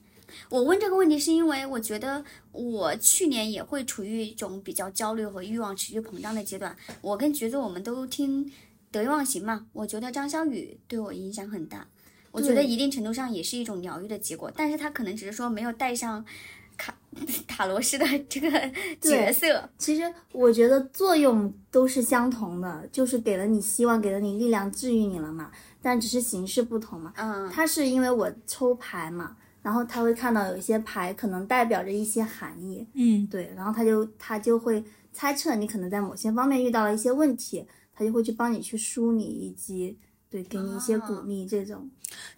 [0.49, 6.75] 我问这个问题是因为我觉得我去年也会处于一种比较焦虑和欲望持续膨胀的阶段。
[7.03, 8.51] 我跟橘子我们都听
[8.91, 11.87] 得意忘形嘛，我觉得张小雨对我影响很大。
[12.35, 16.25] 我觉得一定程度上也是一种疗愈的结果，但是他可能只是说没有带上
[16.77, 16.93] 卡
[17.47, 18.51] 塔罗斯的这个
[19.01, 19.71] 角色。
[19.79, 25.53] 其实我觉得作用都是相同的，就是给了你希望，给了你力量，治愈你了嘛。
[25.81, 27.13] 但只是形式不同嘛。
[27.17, 34.83] 嗯，它是因为我抽牌嘛，然后他会看到有一些牌可能代表着一些含义，嗯，对，然后他就他就会
[35.13, 37.65] 猜测你可能在某些方面遇到了一些问题，
[37.95, 39.97] 他就会去帮你去梳理，以及
[40.29, 41.89] 对给你一些鼓励这种。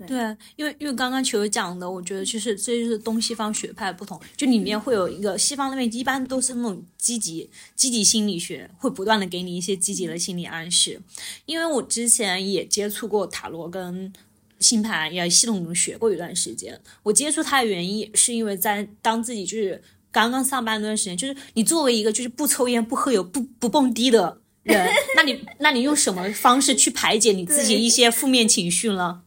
[0.07, 0.19] 对，
[0.57, 11.01] 因为因为刚刚球友讲的，我觉得就是这就是东西方学派不同，就里面会有一个西方那边一般都是那种积极积极心理学，会不断的给你一些积极的心理暗示。
[11.45, 14.13] 因为我之前也接触过塔罗跟
[14.59, 16.81] 星盘，也系统中学过一段时间。
[17.03, 29.23] 我接触它的原因也是因为在当自己就是刚刚上班那段时间，就是你作为一个就是不抽烟、不喝酒、不不蹦迪的人， 那你那你用什么方式去排解你自己一些负面情绪呢？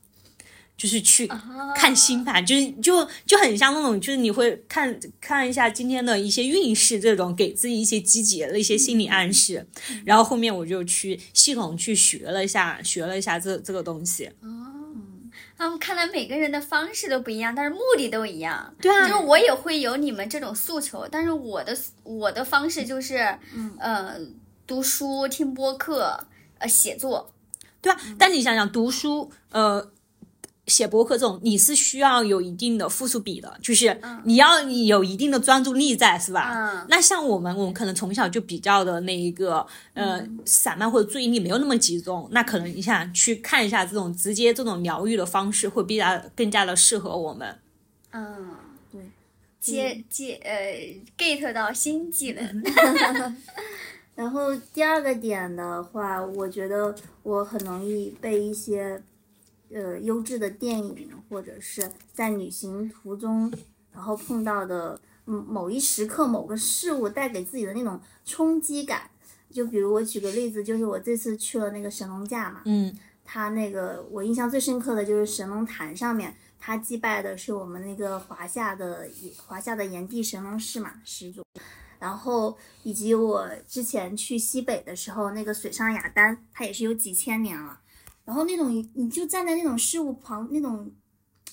[0.80, 1.30] 就是去
[1.76, 9.68] 看星盘，就是就就很像那种，就是你会看看一下今天的一些运势，这种给自己一些积极的一些心理暗示。
[10.06, 14.32] 然后后面我就去系统去学了一下，学了一下这这个东西。
[15.58, 18.74] 他们看来每个人的方式都不一样，但是目的都一样。
[18.80, 23.38] 对啊就是我也会有你们这种诉求，但是我的我的方式就是，
[23.78, 24.18] 呃，
[24.66, 26.26] 读书、听播客、
[26.60, 27.30] 呃，写作。
[27.82, 29.92] 对啊，但你想想，读书，呃，
[30.70, 36.54] 写博客这种，你是需要有一定的复数比的，就是你要有一定的专注力在，是吧？
[36.54, 47.58] 嗯那像我们，我们可能从小就比较的那一个，呃，散漫或者注意力没有那么集中，那可能你想去看一下这种直接这种疗愈的方式，会比较更加的适合我们。
[48.12, 48.56] 嗯，
[48.92, 49.02] 对，
[49.60, 52.64] 接接呃 get 到新技能。
[54.16, 56.94] 然后第二个点的话，我觉得
[57.24, 59.02] 我很容易被一些
[59.74, 63.52] 呃优质的电影或者是在旅行途中，
[63.92, 69.10] 然后碰到的嗯某一时刻某个事物带给自己的那种冲击感。
[69.52, 72.96] 就比如我举个例子，就是我这次去了那个神农架嘛，嗯
[73.26, 79.08] 它那个我印象最深刻的就是神农坛上面，它祭拜的是我们那个华夏的
[79.38, 81.44] 华夏的炎帝神农氏嘛始祖，
[82.00, 87.80] 然后以及我之前去西北的时候，那个水上雅丹，它也是有几千年了，
[88.30, 90.92] 然后那种你就站在那种事物旁那种。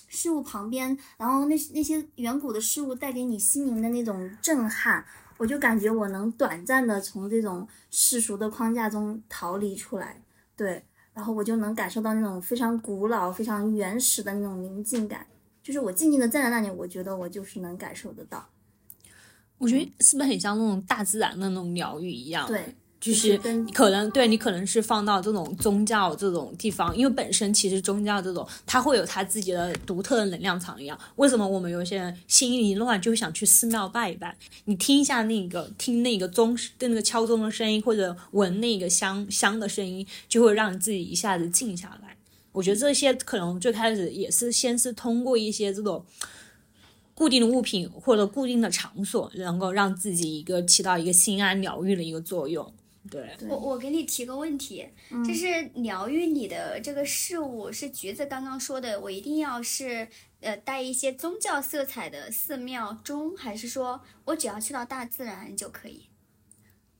[0.09, 5.03] 事物旁边，然后那那些远古的事物带给你心灵的那种震撼，
[5.35, 10.23] 我就感觉我能短暂的从这种世俗的框架中逃离出来，
[10.55, 10.81] 对，
[11.13, 15.27] 然后我就能感受到那种非常古老、非常原始的那种宁静感，
[15.61, 18.47] 就是我静静的站在那里，我觉得我就是能感受得到。
[19.57, 22.47] 我觉得是不是很像那种大自然的那种疗愈一样？
[22.47, 23.37] 对，就就是
[23.73, 30.97] 可能对你可能是放到这种宗教这种地方，因为本身其实宗教这种它会有它自己的独特的能量场一样。
[31.17, 34.35] 为什么我们有些人心一乱就会想去寺庙拜一拜？
[34.65, 42.17] 你听一下那个听那个钟的那个敲钟的声音，或者闻那个香香的声音，就会让你自己一下子静下来。
[42.51, 46.03] 我觉得这些可能最开始也是先是通过一些这种
[47.13, 52.73] 固定的物品或者固定的场所，能够让自己一个起到一个心安疗愈的一个作用。
[53.09, 54.87] 对，我我给你提个问题，
[55.25, 55.45] 就是
[55.75, 60.07] 疗愈你的这个事物，是橘子刚刚说的，我一定要是
[60.41, 66.07] 呃带一些宗教色彩的寺庙钟，还是说我只要去到大自然就可以？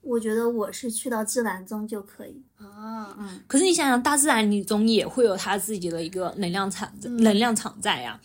[0.01, 2.41] 我觉得我是去到自然中就可以。
[2.55, 8.17] 啊，嗯可是你想想，大自然里总也会有它自己的一个能量场、能量场在呀。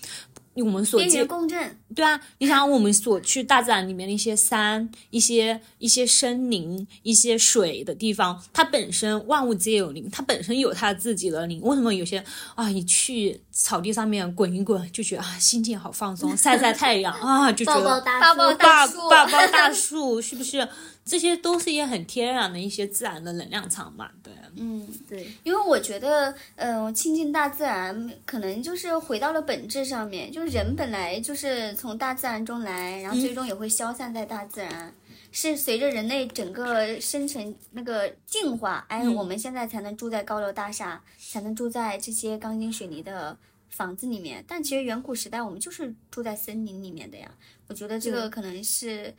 [0.57, 11.61] 我们所边见缘共振，对啊，你想想我们所去大自然里面的一些山、一些一些森林、一些水的地方，它本身万物皆有灵，它本身有它自己的灵。
[11.63, 12.23] 为什么有些
[12.55, 20.69] 啊，你去草地上面滚一滚，就觉得啊心情好放松，晒晒太阳啊，就觉得大抱抱大大树抱抱大树，是不是？
[21.05, 24.33] 这些都是一些很天然的一些自然的能量场嘛，对。
[24.57, 24.89] 嗯。
[25.09, 34.95] 对，因为我觉得，嗯、亲近大自然，可能就是回到了本质上面，就是人本来就是从大自然中来，然后最终也会消散在大自然。
[35.35, 43.35] 是随着人类整个生成那个进化，哎，嗯我们现在才能住在高楼大厦，才能住在这些钢筋水泥的
[43.71, 44.45] 房子里面。
[44.47, 47.31] 但其实远古时代我们就是住在森林里面的呀。
[47.67, 49.15] 我觉得这个可能是，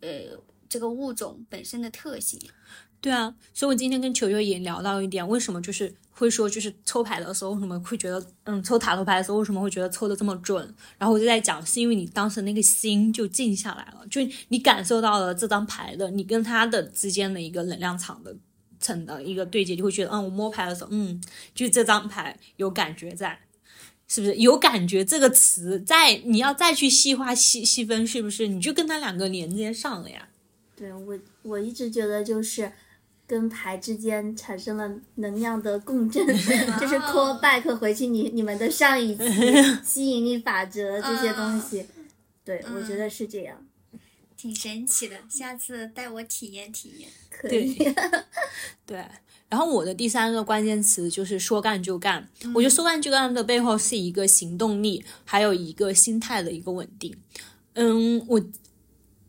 [0.00, 0.08] 呃，
[0.68, 2.40] 这个物种本身的特性。
[3.00, 10.74] 对啊，所以我今天跟球球也聊到一点，为什么就是会说就是抽牌的时候为什么会觉得，嗯，抽塔罗牌的时候为什么会觉得抽的这么准？
[10.98, 18.34] 然后我就在讲，是因为你当时那个心就静下来了，就你感受到了这张牌的你跟它的之间的一个能量场的
[18.80, 21.22] 层的一个对接，就会觉得，嗯，我摸牌的时候，嗯，
[21.54, 23.40] 就这张牌有感觉在。
[24.08, 30.28] 是不是有感觉这个词在你要再去细化细细分，是不是你就跟它两个连接上了呀？
[30.76, 32.70] 对我，我一直觉得就是
[33.26, 36.24] 跟牌之间产生了能量的共振，
[36.78, 39.24] 就是 call back 回去你你们的上一期
[39.82, 41.86] 吸引力法则这些东西。
[42.44, 43.66] 对，我觉得是这样，
[44.36, 47.08] 挺神奇的，下次带我体验体验。
[47.30, 47.74] 可以。
[48.86, 49.04] 对，
[49.48, 52.28] 然后我的第三个关键词就是说干就干。
[52.54, 57.16] 我觉得说干就干的背后是一个行动力，还有一个心态的一个稳定。
[57.72, 58.40] 嗯，我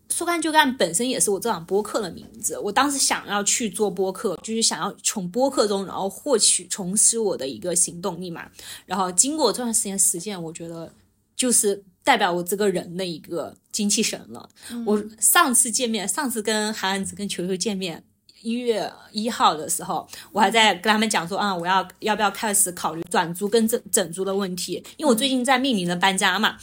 [0.09, 2.57] 说干就干本身也是我这档播客的名字。
[2.59, 8.49] 我当时想要去做播客，就是想要从播客中然后获取重拾我的一个行动力嘛。
[8.85, 10.91] 然后经过这段时间实践，我觉得
[11.35, 14.49] 就是代表我这个人的一个精气神了。
[14.85, 18.03] 我上次见面，上次跟韩安子跟球球见面。
[18.43, 26.55] 一月一号的时候，我还在跟他们讲说啊，我要要不要开始考虑转租跟整整租的问题，因为我最近在面临着搬家嘛。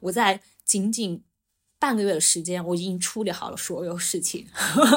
[0.00, 1.20] 我在仅仅
[1.84, 4.46] 半个月的时间，我已经处理好了所有事情。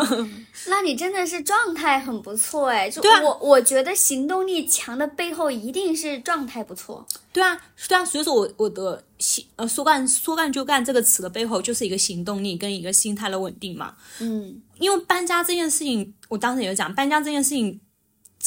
[0.68, 7.06] 那你真的是状态很不错哎，就我我觉得行动力强的背后一定是状态不错。
[7.34, 13.94] 对啊，对啊，所以说我我的行呃说干说干就干这个词的背后就是一个行动力跟一个心态的稳定嘛。
[14.20, 17.78] 嗯，因为搬家这件事情，我当时也有讲，搬家这件事情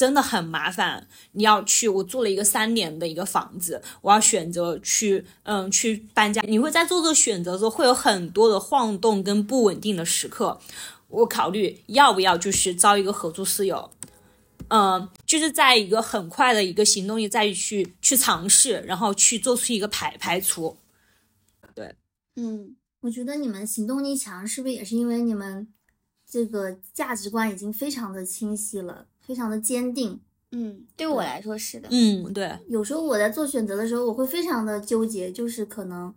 [0.01, 1.07] 真的很麻烦。
[1.33, 6.41] 你要去，我做了一个三年的一个房子，我要选择去，嗯，去搬家。
[6.47, 10.59] 你会在做这个选择的时候，会有很多的晃动跟不稳定的时刻。
[11.07, 13.91] 我考虑要不要就是招一个合租室友，
[14.69, 20.75] 嗯，就是在一个很快的一个行动力再去去尝试，然后去做出一个排排除。
[21.75, 21.93] 对
[22.37, 25.67] 嗯，我觉得你们行动力强，是不是也是因为你们
[26.27, 30.19] 这个价值观已经非常的清晰了，非常的坚定？
[30.51, 31.87] 嗯，对我来说是的。
[31.91, 36.13] 嗯，对，有时候我在做选择的时候，我会非常的纠结，就是可能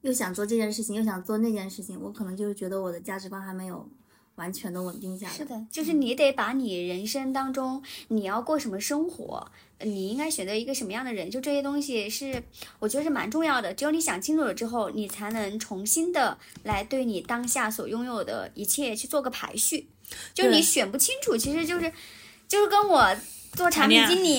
[0.00, 3.88] 又想做这件事情，又想做那件事情，我可能就是觉得我的价值观还没有
[4.34, 5.32] 完全的稳定下来。
[5.32, 9.46] 是的，就是你得把你人生当中你要过什么生活，
[9.78, 12.42] 呃你应该选择一个什么样的人，就这些东西是
[12.80, 13.72] 我觉得是蛮重要的。
[13.72, 19.88] 只有你想清楚了之后，你才能重新的来对你当下所拥有的一切去做个排序。
[20.34, 21.92] 就你选不清楚，其实就是
[22.48, 23.16] 就是跟我。
[23.56, 24.38] 做产品经理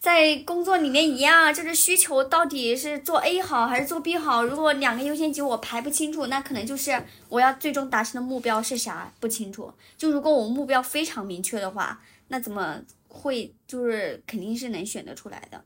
[0.00, 4.42] 在工作里面一样，就是需求到底是做 A 好还是做 B 好？
[4.42, 9.72] 如果两个优先级我排不清楚，那可能就是我要最终达成的目标是啥不清楚。
[9.96, 15.62] 就如果我目标非常明确的话，那怎么会就是肯定是能选得出来的。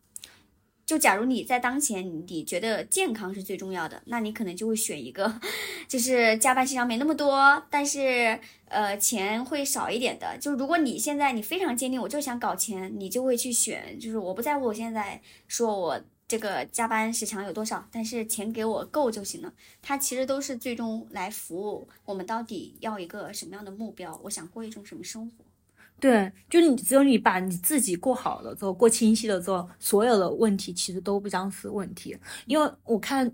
[0.84, 5.40] 就假如你在当前你觉得健康是最重要的，那你可能就会选一个，
[5.88, 10.36] 就是加班时长没那么多，但是呃钱会少一点的。
[10.38, 19.52] 就如果你现在你非常坚定，我就想搞钱，你就会去选，就是我不在乎我现在说我这个加班时长有多少，但是钱给我够就行了。
[19.80, 25.44] 它其实都是最终来服务我们到底要一个什么样的目标，我想过一种什么生活。
[26.02, 32.18] 对，就是你只有你把你自己过好了之后，过清晰了之后，所有的问题其实都不将是问题。
[32.44, 33.32] 因为我看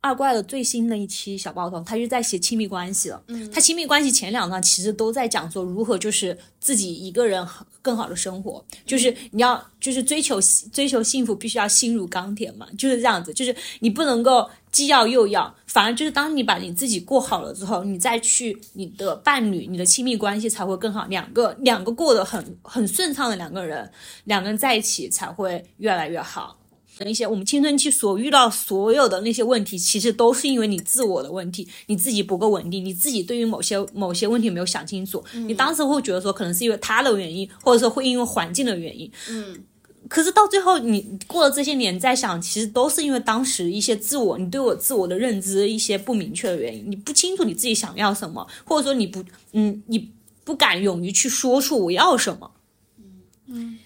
[0.00, 3.22] 二怪的最新的一期小报童，他就在写亲密关系了。
[3.28, 7.46] 嗯他亲密关系前两章其实都在讲说如何就是自己一个人
[7.82, 10.40] 更好的生活，就是你要就是追求
[10.72, 23.90] 追求幸福，必须要心如钢铁嘛，就是这样子，就是你不能够既要又要，反而就是当你把你自己过好了之后，你再去你的伴侣、你的亲密关系才会更好，两个两个过得很很顺畅的两个人，
[24.24, 26.58] 两个人在一起才会越来越好。
[27.04, 39.62] 一些我们青春期所遇到所有的那些问题，其实都是因为你自我的问题，你自己不够稳定，你自己对于某些某些问题没有想清楚，你当时会觉得说可能是因为他的原因，或者说会因为环境的原因，嗯，
[40.08, 49.22] 可是到最后你过了这些年再想，其实都是因为当时一些自我，你对我自我的认知一些不明确的原因，你不清楚你自己想要什么，或者说你不
[49.52, 50.10] 嗯你
[50.44, 52.50] 不敢勇于去说出我要什么。
[52.98, 53.04] 嗯。
[53.48, 53.78] 嗯。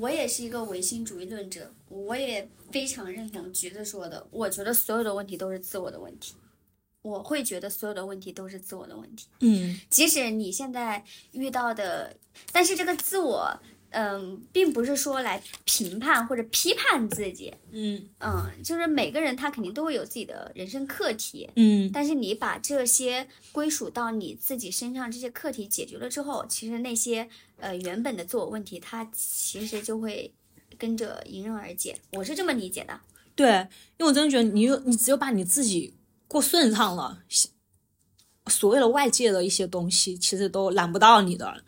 [0.00, 6.34] 我也是一个唯心主义论者，我也非常认同橘子说的，我觉得所有的问题都是自我的问题。
[7.00, 9.26] 我会觉得所有的问题都是自我的问题。
[9.40, 12.14] 嗯即使你现在遇到的，
[12.52, 13.58] 但是这个自我，
[13.90, 27.26] 嗯，并不是说来评判或者批判自己，嗯嗯，就是每个人他肯定都会有自己的人生课题，嗯但是你把这些归属到你自己身上，这些课题解决了之后，其实那些
[27.58, 30.34] 呃原本的自我问题，它其实就会
[30.78, 31.98] 跟着迎刃而解。
[32.12, 32.98] 我是这么理解的。
[33.34, 33.68] 对，
[33.98, 35.94] 因为我真的觉得你有你只有把你自己
[36.26, 37.20] 过顺畅了，
[38.46, 41.62] 所谓的外界的一些东西其实都拦不到你的。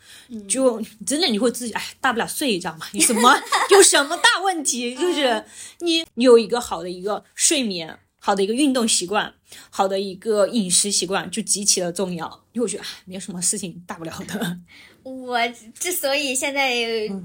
[0.47, 3.39] 就真的你会自己哎，大不了睡一觉嘛，有什么
[3.69, 4.95] 有什么大问题？
[4.99, 5.45] 就是
[5.79, 9.33] 你有一个好的一个睡眠，好的一个运动习惯，
[9.69, 12.27] 好的一个饮食习惯，就极其的重要。
[12.51, 14.59] 因为我觉得哎，没有什么事情大不了的。
[15.03, 15.37] 我
[15.79, 16.71] 之所以现在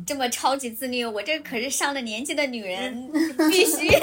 [0.06, 3.10] 这么超级自律，我这可是上了年纪的女人，
[3.50, 4.00] 必须 要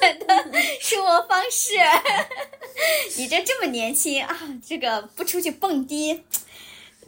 [0.00, 0.26] 选的
[0.80, 1.74] 生活方式。
[3.18, 6.22] 你这这么年轻啊，这个不出去蹦迪，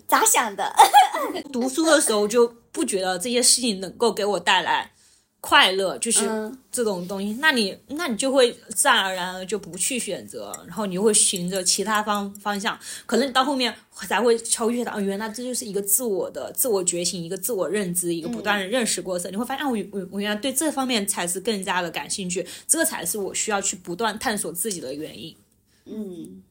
[0.09, 0.75] 咋想的？
[1.53, 4.91] 读书的时候就不觉得这些事情能够给我带来
[5.47, 12.77] 快乐，就是嗯这种东西，那你那你就会自然而然的就不去选择，然后你就会循着其他方方向，
[13.07, 25.37] 可能你到后面才会超越到，哦原来这就是一个自我的自我觉醒，一个自我认知，一个不断的认识过程，你会发现，啊，我我我原来对这方面才是更加的感兴趣，这才是我需要去不断探索自己的原因。
[25.85, 26.43] 嗯，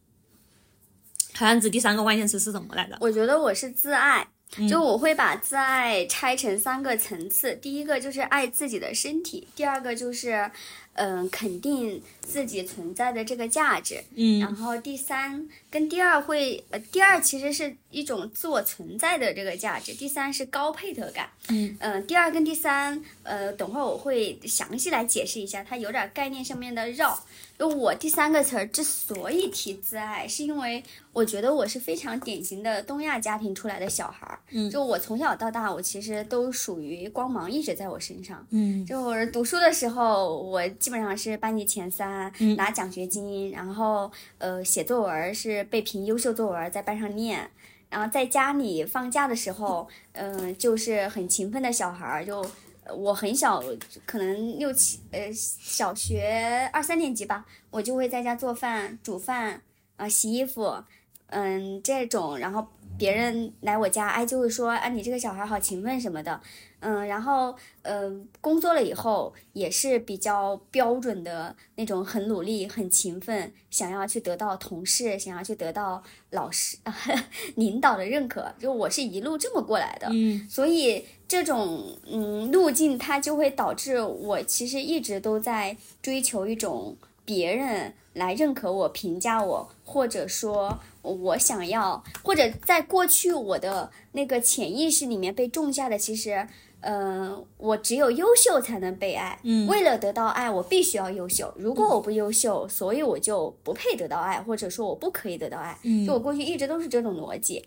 [1.33, 2.95] 海岸子第三个关键词是什么来着？
[3.01, 4.25] 我觉得我是自爱。
[4.69, 10.49] 就我会把自爱拆成三个层次，第一个就是爱自己的身体，第二个就是，
[10.93, 21.29] 嗯、肯定自己存在的这个价值，嗯然后第三跟第二会，呃，第二其实是一种自我存在的这个价值，第三是高配得感。
[21.49, 27.21] 嗯呃，第二跟第三，呃，等会儿我会详细来解释一下，它有点概念上面的绕。
[27.57, 30.83] 就我第三个词儿之所以提自爱，是因为
[31.13, 34.39] 我觉得我是非常典型的东亚家庭出来的小孩儿。
[34.51, 38.45] 嗯就我从小到大，我其实都属于光芒一直在我身上。
[38.49, 47.49] 嗯就是读书的时候，我基本上是班级前三，嗯拿奖学金，然后呃写作文是被评优秀作文，在班上念。
[47.87, 52.47] 然后在家里放假的时候，嗯、就是很勤奋的小孩儿，就呃
[52.93, 53.63] 我很小，
[54.05, 59.61] 可能六七呃小学二三年级吧，我就会在家做饭、煮饭
[59.95, 60.83] 啊、洗衣服，
[61.27, 62.67] 嗯这种，然后
[62.97, 66.39] 别人来我家，哎就会说啊你这个小孩好勤奋什么的，
[66.87, 76.77] 嗯，然后呃工作了以后也是比较标准的那种，很努力、很勤奋，想要去得到同事，想要去得到老师、
[77.55, 96.47] 领导的认可，就我是一路这么过来的，嗯所以这种嗯路径，它就会导致我其实一直都在追求一种别人来认可我、评价我，或者说我想要，或者在过去我的那个潜意识里面被种下的，其实。
[96.85, 99.39] 呃，我只有优秀才能被爱。
[99.41, 101.51] 嗯为了得到爱，我必须要优秀。
[101.57, 105.75] 如果我不优秀，所以我就不配得到爱，或者说我不可以得到爱。
[105.81, 107.65] 嗯就我过去一直都是这种逻辑。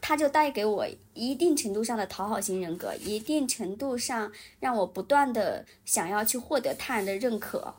[0.00, 7.74] 它就带给我一定程度上的讨好型人格，一定程度上让我不断的想要去获得他人的认可。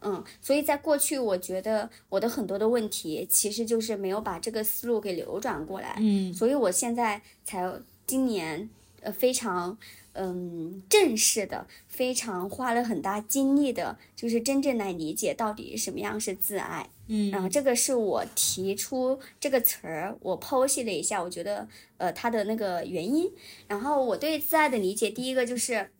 [0.00, 7.68] 嗯，所以在过去，我觉得我的很多的问题其实就是没有把这个思路给流转过来，嗯所以我现在才
[8.06, 8.68] 今年
[9.02, 9.76] 呃非常
[10.20, 16.90] 嗯正式的，非常花了很大精力的，就是真正来理解到底什么样是自爱。
[17.06, 23.30] 嗯然后这个是我提出这个词儿，我剖析了一下，我觉得呃它的那个原因。
[23.68, 25.90] 然后我对自爱的理解，第一个就是，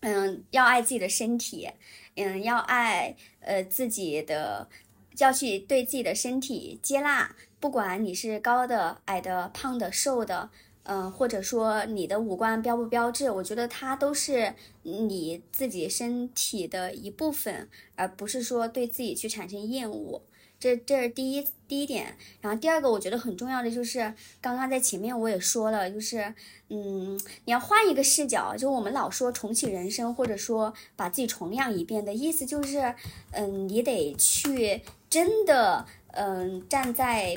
[0.00, 1.70] 嗯，要爱自己的身体，
[2.16, 4.68] 嗯，要爱呃自己的，
[5.16, 10.50] 要去对自己的身体接纳，不管你是高的、矮的、胖的、瘦的。
[10.88, 20.22] 嗯，或者说你的五官标不标致，我觉得它都是你自己身体的一部分，而不是说对自己去产生厌恶。
[20.58, 26.34] 这这是第一第一点，然后第二个我觉得很重要的就是，刚刚在前面我也说了，就是
[26.70, 32.94] 嗯，你要换一个视角，就我们老说重启人生，或者说把自己重养一遍的意思就是，
[33.32, 34.80] 嗯，你得去
[35.10, 37.36] 真的嗯站在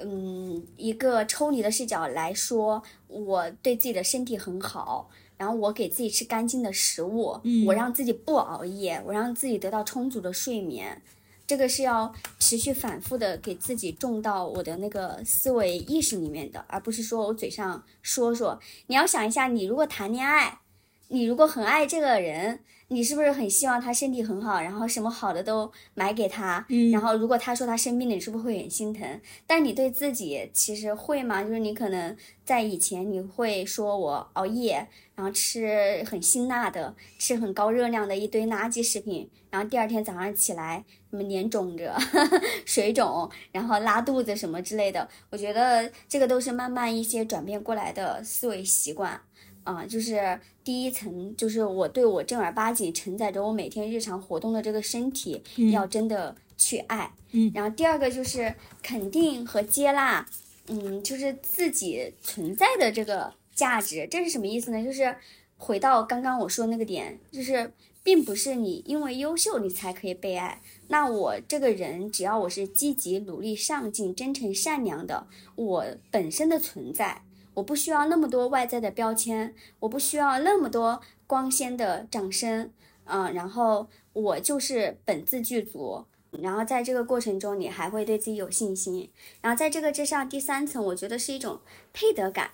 [0.00, 5.10] 嗯一个抽离的视角来说，我对自己的身体很好。
[5.38, 11.02] 然后我给自己吃干净的食物，嗯我让自己不熬夜，我让自己得到充足的睡眠，
[11.48, 18.60] 这个是要持续反复的给自己种到我的那个思维意识里面的，而不是说我嘴上说说。
[18.86, 20.60] 你要想一下，你如果谈恋爱，
[21.08, 22.60] 你如果很爱这个人，
[22.92, 26.64] 你是不是很希望他身体很好，然后什么好的都买给他？
[26.68, 29.20] 嗯然后如果他说他生病了，你是不是会很心疼？
[29.46, 31.42] 但你对自己其实会吗？
[31.42, 32.14] 就是你可能
[32.44, 41.96] 在以前你会说我熬夜，然后吃很辛辣的，吃很高热量的一堆垃圾食品，然后第二天早上起来什么脸肿着、
[42.66, 45.08] 水肿，然后拉肚子什么之类的。
[45.30, 49.20] 我觉得这个都是慢慢一些转变过来的思维习惯。
[49.64, 55.42] 啊、就是第一层，就是我对我正儿八经承载着我每天日常活动的这个身体，
[55.72, 57.12] 要真的去爱。
[57.32, 60.26] 嗯然后第二个就是肯定和接纳，
[60.68, 64.06] 嗯，就是自己存在的这个价值。
[64.10, 64.84] 这是什么意思呢？
[64.84, 65.16] 就是
[65.56, 70.60] 回到刚刚我说那个点，就是并不是你因为优秀你才可以被爱。
[70.88, 77.22] 那我这个人，只要我是积极、努力、上进、真诚、善良的，我本身的存在。
[77.54, 82.70] 我不需要那么多外在的标签，我不需要那么多光鲜的掌声，
[83.04, 91.60] 嗯、然后我就是本自具足，然后在这个过程中，你还会对自己有信心，然后在这个之上，第三层，我觉得是一种
[91.92, 92.52] 配得感，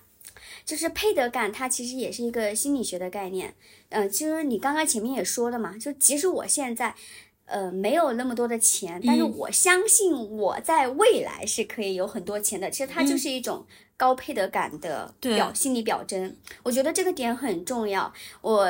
[0.65, 3.55] 就是配得感，它其实也是一个心理学的概念，
[3.89, 6.95] 嗯、其实你刚刚前面也说了嘛，就即使我现在。
[7.51, 12.69] 呃，没有那么多的钱，但是嗯我相信我在未来是可以有很多钱的。
[12.69, 13.65] 其实它就是一种
[13.99, 16.33] 高配得感的表心理表征。
[16.63, 18.11] 我觉得这个点很重要。
[18.39, 18.65] 我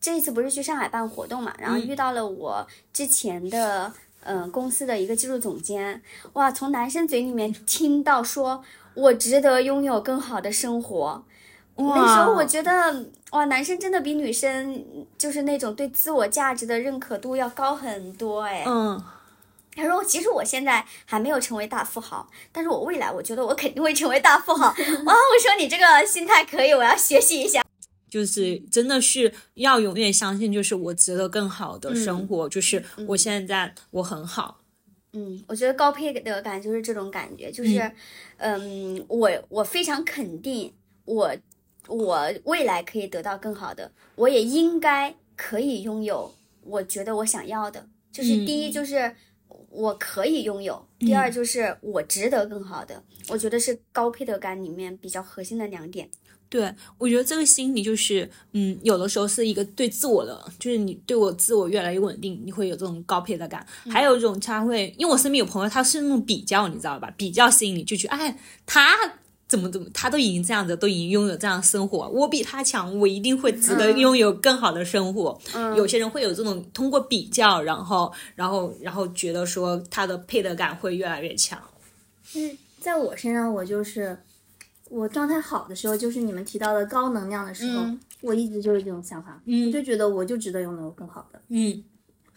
[0.00, 3.92] 这一次不是去上海办活动嘛，然后嗯遇到了我之前的
[4.22, 6.00] 嗯、呃公司的一个技术总监，
[6.34, 8.62] 哇，从男生嘴里面听到说
[8.94, 11.24] 我值得拥有更好的生活。
[11.74, 12.70] 那时候我觉得，
[13.32, 14.84] 哇，男生真的比女生
[15.16, 18.62] 就是那种对自我价值的认可度要高很多哎。
[18.66, 19.02] 嗯，
[19.74, 24.66] 他说，其实我现在还没有成为大富豪，但是我未来我觉得我肯定会成为大富豪。
[25.06, 27.62] 哇，我说你这个心态可以，我要学习一下。
[28.10, 34.60] 就是真的是要永远相信，就是我值得更好的生活，就是我现在我很好。
[35.14, 37.90] 嗯，我觉得高配的感就是这种感觉，就是，
[38.36, 40.72] 嗯，我我非常肯定
[41.06, 41.34] 我
[41.86, 47.86] 我未来可以得到更好的，我也应该可以拥有我觉得我想要的。
[48.12, 49.16] 就是第一就是
[49.72, 53.02] 我可以拥有，第二就是我值得更好的。
[53.28, 56.10] 我觉得是高配得感里面比较核心的两点。
[56.50, 63.66] 对，我觉得这个心理就是，嗯，有的时候是一个对自我的，就是你对我自我越来越稳定，你会有这种高配的感。
[63.88, 67.10] 还有一种他会，因为我身边有朋友，他是那种比较，你知道吧？
[67.16, 68.94] 比较心理就觉得，哎，他
[69.52, 75.38] 怎么怎么，他都已经这样子，都已经拥有这样的生活，我比他强，我一定会值得拥有更好的生活。
[75.54, 81.60] 嗯有些人会有这种通过比较，然后，然后，然后觉得说他的配得感会越来越强。
[82.34, 84.16] 嗯，在我身上，我就是
[84.88, 91.38] 我状态好的时候，就是你们提到的高能量的时候，嗯我一直就是这种想法，嗯我就觉得我就值得拥有更好的。
[91.48, 91.84] 嗯，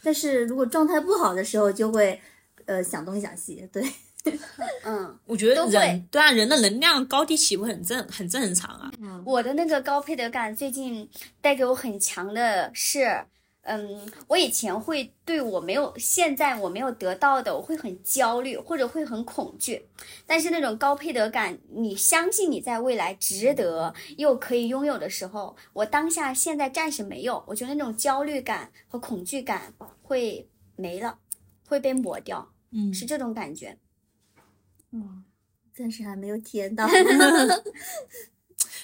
[0.04, 2.20] 但是如果状态不好的时候，就会
[2.66, 3.82] 呃想东想西，对，
[4.86, 8.92] 嗯， 我觉得都会人对啊，人的能量高低起伏很正，很正常啊。
[9.26, 11.08] 我的那个高配得感最近
[11.42, 13.26] 带给我很强的是，
[13.62, 19.88] 嗯，我以前会对我没有现在我没有得到的，我会很焦虑或者会很恐惧。
[20.28, 29.74] 但是那种高配得感，你相信你在未来值得又可以拥有的时候，我当下现在暂时没有，我觉得那种焦虑感和恐惧感
[30.04, 31.18] 会没了，
[31.68, 33.78] 会被抹掉，嗯是这种感觉。
[34.96, 35.24] 嗯，
[35.74, 36.88] 暂时还没有体验到。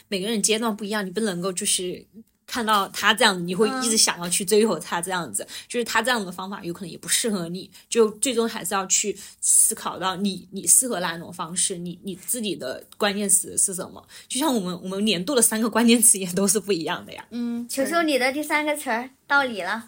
[0.09, 2.05] 每个人阶段不一样，你不能够就是
[2.45, 14.05] 看到他这样，你会一直想要去追求他这样子，就是他这样的方法有可能也不适合你，就最终还是要去思考到你你适合哪种方式，你你自己的关键词是什么。
[14.27, 17.25] 就像我们我们年度的三个关键词也都是不一样的呀。
[17.29, 19.87] 嗯，求求你的第三个词儿到 你了。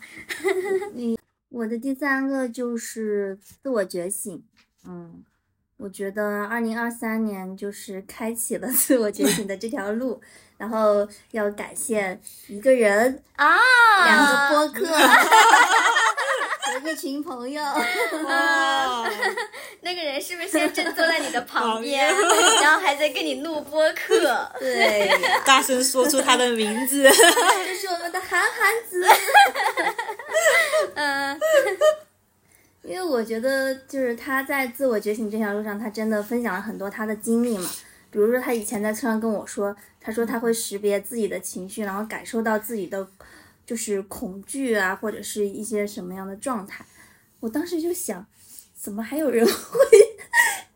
[0.93, 1.19] 你
[1.49, 4.41] 我的第三个就是自我觉醒，
[4.85, 5.21] 嗯，
[5.77, 10.21] 我觉得二零二三年就是开启了 自我觉醒的这条路，
[10.57, 12.17] 然后要感谢
[12.47, 13.57] 一个人、啊，
[14.05, 14.85] 两个 播客
[16.81, 17.61] 和一群朋友。
[17.63, 19.09] 哦，
[19.81, 22.07] 那个人是不是先正坐在你的 旁边，
[22.61, 24.49] 然后还在跟你录播客？
[24.59, 25.11] 对，
[25.43, 27.03] 大声说出他的名字。
[27.03, 29.05] 这是我们的韩寒子。
[30.95, 31.39] 嗯
[32.83, 37.69] 因为我觉得，就是他在自我觉醒这条路上，他真的分享了很多他的经历嘛。
[38.11, 43.07] 比如说，他以前在车上跟我说，他说他会识别自己的情绪，然后感受到自己的
[43.65, 46.85] 就是恐惧啊，或者是一些什么样的状态。
[47.39, 48.25] 我当时就想，
[48.75, 49.79] 怎么还有人 会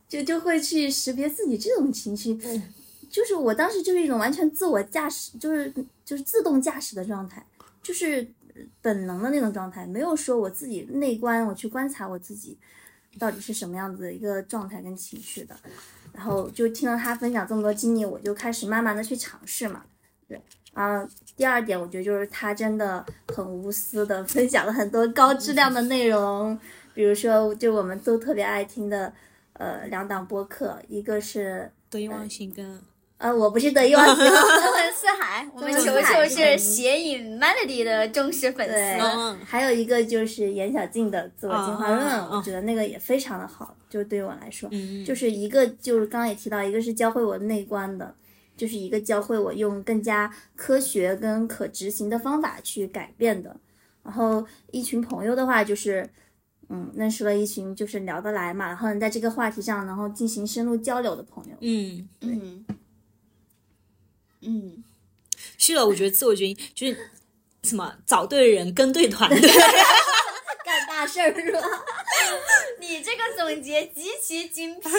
[0.07, 2.39] 就就会去识别自己这种情绪？
[3.09, 5.71] 就是我当时就是一种完全自我驾驶，就是
[6.03, 7.45] 就是自动驾驶的状态，
[7.83, 8.27] 就是
[8.81, 12.57] 本能的那种状态，没有说我自己内观，我去观察我自己
[13.19, 15.55] 到底是什么样子的一个状态跟情绪的。
[16.13, 19.83] 然后就听了他分享这么多经历，我就开始慢慢的去尝试嘛。
[20.27, 20.41] 对，
[20.73, 26.57] 啊，第二点我觉得就是他真的很无私的分享了很多高质量的内容，
[26.95, 29.13] 比如说就我们都特别爱听的
[29.53, 32.81] 呃两档播客，一个是得意忘形跟呃
[33.19, 34.15] 我不是得意忘形，
[34.93, 38.75] 四海，我们球球是谐音 Melody 的忠实粉丝。
[38.75, 48.13] 嗯，还有一个就是严小静的自我进化论，我觉得那个也非常的好，就是对于我来说，嗯就是一个就是刚刚也提到，一个是教会我内观的，
[48.55, 53.55] 就是一个教会我用更加科学跟可执行的方法去改变的。
[54.03, 56.07] 然后一群朋友的话，就是
[56.69, 61.55] 嗯，认识了一群就是聊得来嘛，然后能在这个话题上，然后进行深入交流的朋友。
[61.61, 62.65] 嗯，嗯
[64.41, 64.83] 嗯，
[65.57, 67.11] 是的，我觉得自我觉醒就是
[67.63, 69.39] 什么找对人跟对团队。
[70.63, 71.59] 干大事儿是吧？
[72.81, 74.89] 你这个总结极其精辟。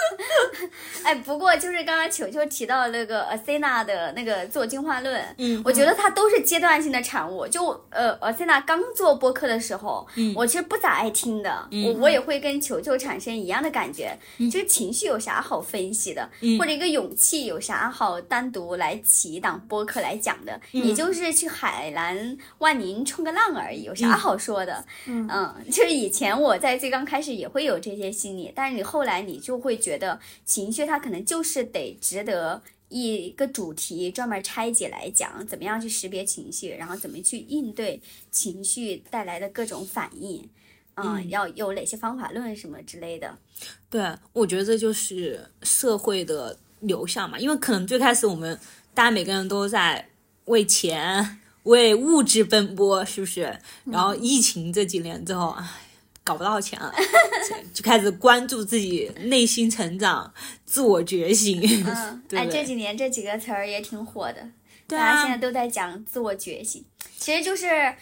[1.02, 7.46] 哎，不过就是刚刚球球提到那个 Athena 的那个自我进化论，嗯我觉得它都是阶段性的产物。
[7.46, 14.18] 就呃，Athena 刚做播客的时候，嗯我其实不咋爱听的，嗯我我也会跟球球产生一样的感觉，
[14.50, 20.52] 就是情绪有啥好分析的，嗯或者一个勇气有啥好单独来起一档播客来讲的？
[20.72, 24.84] 嗯你就是去海南万宁冲个浪而已，有啥好说的？
[25.06, 38.00] 嗯嗯，就是以前我在最刚开始也会有这些心理，但是你后来你就会觉得情绪它可能就是得值得一个主题专门拆解来讲，怎么样去识别情绪，然后怎么去应对
[38.32, 40.42] 情绪带来的各种反应，
[40.94, 43.38] 嗯，嗯要有哪些方法论什么之类的。
[43.88, 48.58] 对，我觉得这就是社会的流向嘛，因为可能最开始我们
[48.92, 50.08] 大家每个人都在
[50.46, 53.56] 为钱、为物质奔波，是不是？
[53.84, 55.64] 然后疫情这几年之后，唉，
[56.26, 56.92] 搞不到钱了，
[57.72, 61.62] 就开始关注自己内心成长、自我觉醒。
[61.86, 64.44] 嗯， 哎，这几年这几个词儿也挺火的，
[64.88, 66.84] 对大家现在啊，都在讲自我觉醒，
[67.16, 67.94] 其实就是，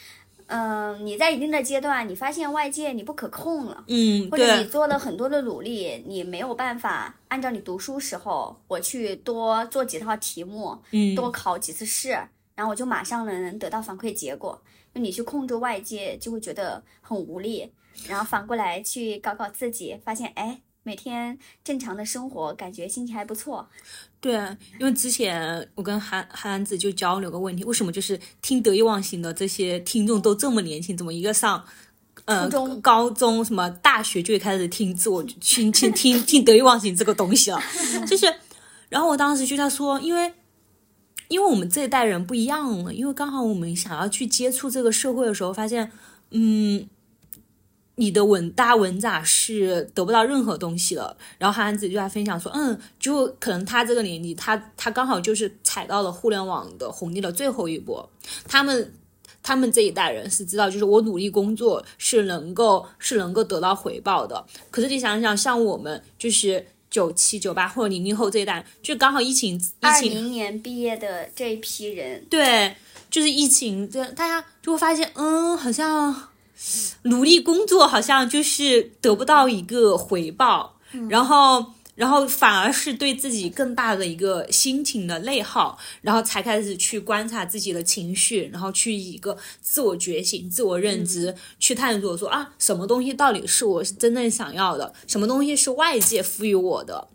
[0.47, 3.85] 嗯、你在一定的阶段，你发现外界你不可控了。
[3.89, 12.09] 嗯，或者你，做了很多的努力，你没有办法按照你读书时候，我去多做几套题目，嗯，多考几次试，
[12.55, 14.59] 然后我就马上能得到反馈结果。
[14.95, 17.69] 就你去控制外界，就会觉得很无力，
[18.09, 23.69] 然后反过来去搞搞自己，发现哎，每天正常的生活，感觉心情还不错。
[24.21, 24.35] 对，
[24.79, 31.65] 因为之前我跟韩韩子就交流个问题，为什么就是听得意忘形的这些听众都这么年轻，怎么一个上
[32.25, 37.61] 呃初中高中什么大学就会开始听自我听听听听得意忘形这个东西了？
[38.09, 38.35] 就是，
[38.89, 40.33] 然后我当时就在说，因为
[41.29, 45.91] 因为我们这一代人不一样了，因为刚好我们想要去接触这个社会的时候，发现
[46.31, 46.89] 嗯。
[47.97, 51.17] 你的稳大稳扎是得不到任何东西的。
[51.39, 58.09] 然后韩寒子就在分享说，嗯，就可能他这个年纪，他他刚好就是踩到了互联网的红利的最后一波。
[58.47, 58.93] 他们
[59.43, 64.45] 他们这一代人是知道，就是我努力工作是能够是能够得到回报的。
[64.71, 72.75] 可是你想想，像我们就是九七九八或者零零后这一代，就刚好疫情疫二情零年毕业的这一批人，对，
[73.11, 76.15] 就是疫情，这大家就会发现，嗯，好像
[77.03, 81.67] 努力工作好像就是得不到一个回报，然后。
[81.97, 97.07] 然后反而是对自己更大的一个心情的内耗，然后才开始去观察自己的情绪，然后去一个自我觉醒、自我认知、去探索说啊，什么东西到底是我真正想要的，什么东西是外界赋予我的，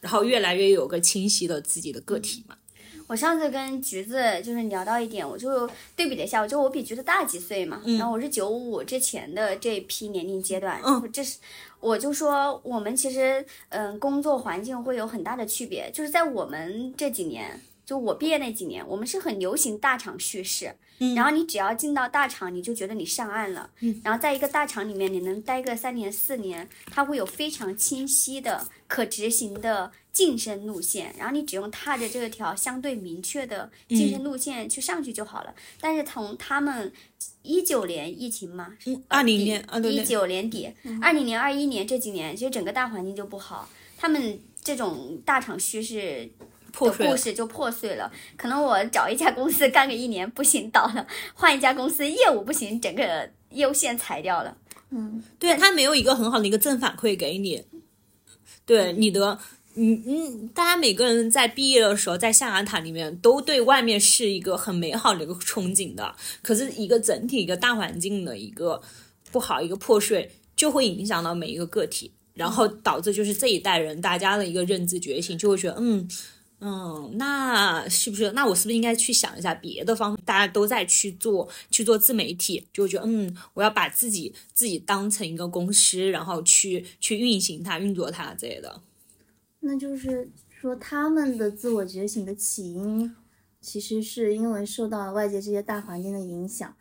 [0.00, 2.56] 然后越来越有个清晰的自己的个体嘛。
[3.10, 11.38] 我上次跟橘子就是聊到一点，我就对比了一下，我就我比橘子大几岁嘛，然后我是九五之前的这一批年龄阶段，嗯这是
[11.80, 17.60] 我就说我们其实嗯工作环境会有很大的区别，就是在我们这几年。
[17.90, 21.12] 就我毕业那几年，我们是很流行大厂叙事，嗯。
[21.16, 24.00] 然后你只要进到大厂，你就觉得你上岸了，嗯。
[24.04, 35.52] 然后在一个大厂里面，你能待个三年四年，它会有非常清晰的可执行的晋升路线，然后你只用踏着这条相对明确的晋升路线去上去就好了。
[35.80, 36.92] 但是从他们
[37.42, 40.72] 一九年疫情嘛，嗯，二零年一，九年底，
[41.02, 43.68] 二零年、二一年这几年，其实整个大环境就不好，
[43.98, 46.30] 他们这种大厂趋势
[46.70, 48.10] 的破故事就破碎了。
[48.36, 54.56] 可能我找一家公司干个一年不行倒了，换一家公司业务不行，整个业务线裁掉了。
[54.90, 57.64] 嗯，对他没有一个很好的一个正反馈给你，
[58.66, 59.38] 对你的
[59.76, 68.82] 嗯嗯，大家每个人在毕业的时候，在象牙塔里面都对外面是一个很美好的一个憧憬的，可是一个整体一个大环境的一个
[69.30, 76.08] 不好一个破碎，就会影响到每一个个体，然后导致就是这一代人大家的一个认知觉醒，就会觉得嗯。
[76.60, 78.30] 嗯，那是不是？
[78.32, 80.14] 那我是不是应该去想一下别的方？
[80.26, 88.82] 大家都在去做去做自媒体，就觉得嗯，我要把自己自己当成一个公司，然后去去运行它、运作它之类的。
[89.60, 93.14] 那就是说，他们的自我觉醒的起因，
[93.62, 96.74] 其实是因为受到外界这些大环境的影响。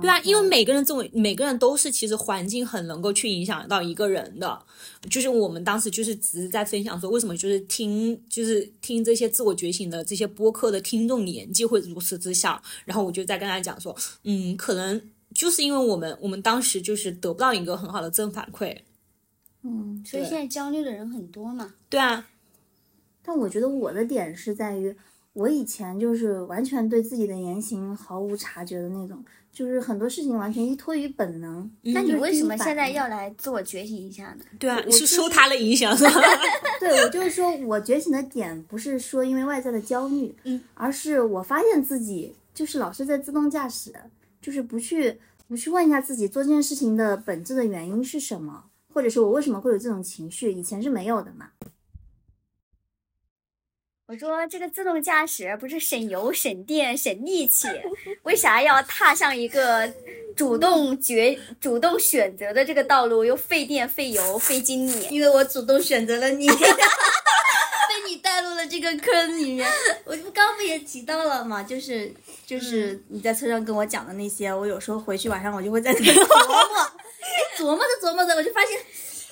[0.00, 4.62] 对啊，因为每个人这种每个人都是其实环境很能够去影响到一个人的，
[5.08, 15.00] 就是我们当时就是只是在分享说为什么就是听就是听这些自我觉醒的这些播客的听众年纪会如此之小，然后我就在跟他讲说，嗯，可能
[15.34, 18.76] 就是因为我们我们当时就是得不到一个很好的正反馈，
[19.62, 21.72] 嗯，所以现在焦虑的人很多嘛。
[21.88, 22.28] 对啊，
[23.22, 24.94] 但我觉得我的点是在于，
[25.32, 29.24] 我以前就是完全对自己的言行毫无察觉的那种。
[29.60, 34.44] 就是很多事情完全依托于本能，那你为什么现在要来自我觉醒一下呢？
[34.58, 36.12] 对啊，是受他的影响是吧？
[36.80, 43.92] 对，我就是说我觉醒的点不是说因为外在的焦虑，嗯，而是我发现自己就是老是在自动驾驶，
[44.40, 48.64] 就是不去不去问一下自己做这件事情的本质的原因是什么，
[48.94, 51.50] 或者是我为什么会有这种情绪，以前是没有的嘛。
[54.10, 57.68] 我说这个自动驾驶不是省油、省电、省力气，
[58.24, 59.88] 为啥要踏上一个
[60.36, 65.06] 主动决、主动选择的这个道路，又费电、费油、费精力？
[65.12, 66.56] 因为我主动选择了你， 被
[68.08, 69.70] 你带入了这个坑里面。
[70.04, 72.12] 我刚刚不也提到了嘛，就是
[72.44, 76.90] 就是你在车上跟我讲的那些，我有时候回去晚上我就会在那琢磨，
[77.56, 78.76] 琢磨着琢磨着，我就发现，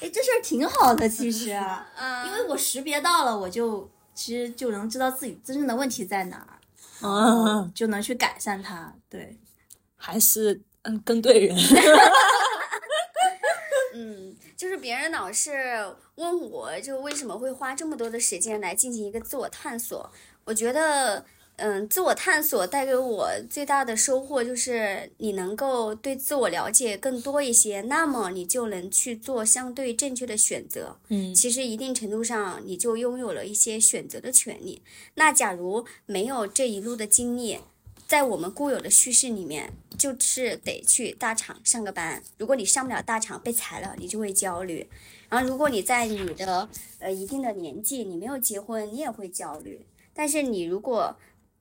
[0.03, 1.53] 哎，这事儿挺好的，其实，
[1.97, 3.91] 嗯，因为我识别到了，我就。
[4.19, 6.59] 其实就能知道自己真正的问题在哪儿，
[7.07, 8.93] 嗯，就能去改善它。
[9.09, 9.39] 对，
[9.97, 11.57] 还是嗯跟对人。
[13.95, 20.11] 嗯，就是别人老是问我，就为什么会花这么多的时间来进行一个自我探索？
[20.45, 21.25] 我觉得。
[21.59, 30.97] 嗯，自我探索带给我最大的收获就是你能够对自我了解更多一些，那么你就能去做相对正确的选择。
[31.09, 34.81] 嗯，其实一定程度上你就拥有了一些选择的权利。
[35.15, 37.59] 那假如没有这一路的经历，
[38.07, 42.23] 在我们固有的叙事里面，就是得去大厂上个班。
[42.39, 44.89] 如果你上不了大厂，被裁了，你就会焦虑。
[45.29, 46.69] 然后如果你在你的
[47.01, 49.85] 呃一定的年纪，你没有结婚，你也会焦虑。
[50.15, 51.15] 但是你如果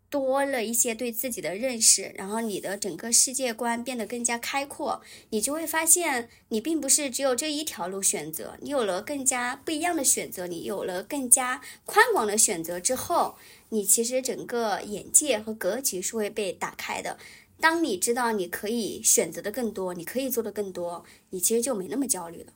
[0.10, 5.02] 多了一些对自己的认识，然后你的整个世界观变得更加开阔，
[5.32, 13.36] 你就会发现你并不是只有这一条路选择，你有了更加不一样的选择，你有了更加宽广的选择之后，
[13.70, 17.18] 你其实整个眼界和格局是会被打开的。
[17.60, 22.54] 当你知道你可以选择的更多，你可以做的更多，你其实就没那么焦虑了。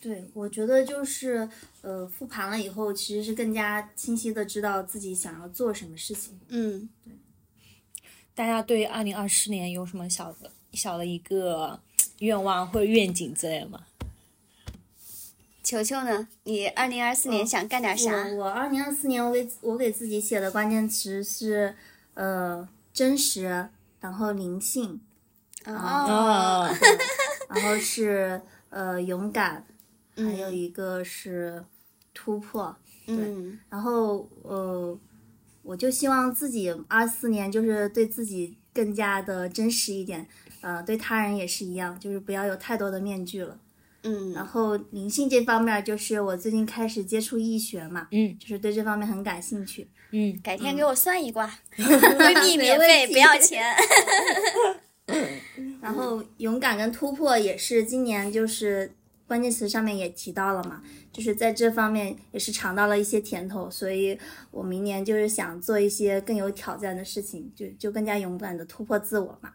[0.00, 1.46] 对，我觉得就是，
[1.82, 6.40] 呃，复盘了以后，其实是更加清晰的知道自己想要做什么事情。
[6.48, 7.12] 嗯，对。
[8.34, 11.78] 大家对二零二四年有什么小的、小的一个
[12.20, 13.80] 愿望或者愿景之类的吗？
[15.62, 16.26] 球球呢？
[16.44, 18.10] 你二零二四年想干点啥？
[18.10, 21.76] 我我二零二四年我给我给自己写的关键词是，
[22.14, 23.68] 呃，真实，
[24.00, 24.98] 然后灵性，
[25.66, 26.74] 哦，
[27.50, 28.40] 然后是
[28.70, 29.66] 呃勇敢。
[30.24, 31.64] 还有一个是
[32.12, 32.76] 突破，
[33.06, 33.16] 对，
[33.68, 34.98] 然后呃，
[35.62, 40.26] 我就希望自己二四年就是对自己更加的真实一点，
[40.60, 43.58] 呃，对他人也是一样，就是不要有太多的面具了，
[44.02, 53.64] 嗯，然后灵性这方面，就是我最近开始接触易学嘛，嗯，就是对这方面很感兴趣，嗯，改天给我算一卦， 闺蜜免费不要钱，
[55.80, 58.92] 然后勇敢跟突破也是今年就是。
[59.30, 60.82] 关键词上面也提到了嘛，
[61.12, 64.18] 就是在这方面也是尝到了一些甜头，所以
[64.50, 69.52] 我明年就是想做一些更有挑战的事情，就就更加勇敢的突破自我嘛。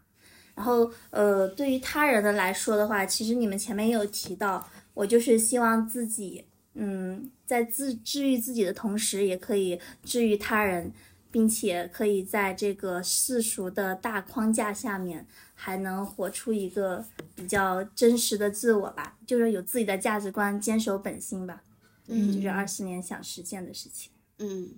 [0.55, 6.45] 然后呃，对于他人的来说的话，其实你们前面也有提到，我就是希望自己
[6.75, 10.89] 嗯，在自治愈自己的同时，也可以治愈他人，
[11.29, 15.27] 并且可以在这个世俗的大框架下面。
[15.55, 17.03] 还能活出一个
[17.33, 21.63] 比较真实的自我吧，就是有自己的价值观，坚守本心吧。
[22.07, 24.11] 嗯，就是二十年想实现的事情。
[24.37, 24.69] 嗯，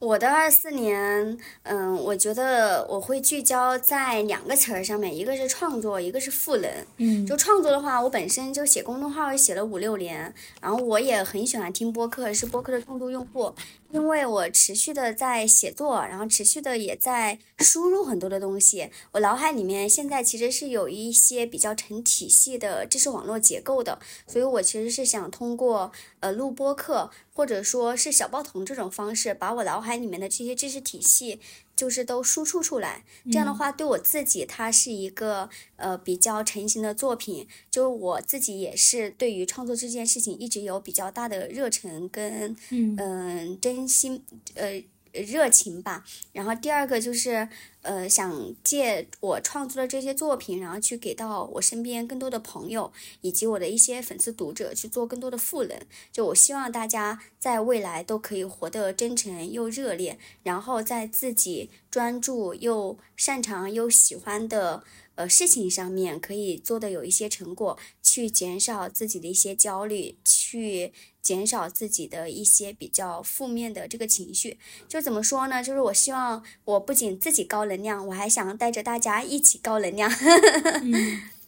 [0.00, 6.70] 我的二四年，嗯，我觉得我会聚焦在两个词儿上面，一个是创作，一个是赋能。
[6.96, 10.32] 嗯就创作的话，我本身就写公众号写了五六年，
[10.62, 13.52] 然后我也很喜欢听播客，是播客的重度用户。
[13.90, 25.90] 因为我持续的在写作，然后持续的也在输入很多的东西，我脑海里面现在其实是有一些比较成体系的知识网络结构的，所以我其实是想通过
[26.20, 27.10] 呃录播课
[27.40, 31.40] 或者说是小报童这种方式，把我脑海里面的这些知识体系
[31.74, 33.02] 就是都输出出来。
[33.32, 42.94] 这样的话，对我自己它是一个呃比较成型的作品，就是我自己也是对于创作这件事情一直有比较大的热忱跟嗯。
[42.98, 44.22] 嗯、真心
[44.54, 46.04] 呃热情吧。
[46.32, 47.48] 然后第二个就是
[47.82, 55.78] 呃想借我创作的这些作品，然后去给到我身边更多的朋友以及我的一些粉丝读者去做更多的赋能。
[56.12, 64.84] 就我希望大家在未来都可以活得真诚又热烈，然后在自己专注又擅长又喜欢的。
[65.20, 74.58] 呃，事情上面可以做的有一些成果，去减少自己的一些焦虑，去减少自己的一些比较负面的这个情绪。
[74.88, 75.62] 就怎么说呢？
[75.62, 80.10] 就是我希望我不仅自己高能量，我还想带着大家一起高能量。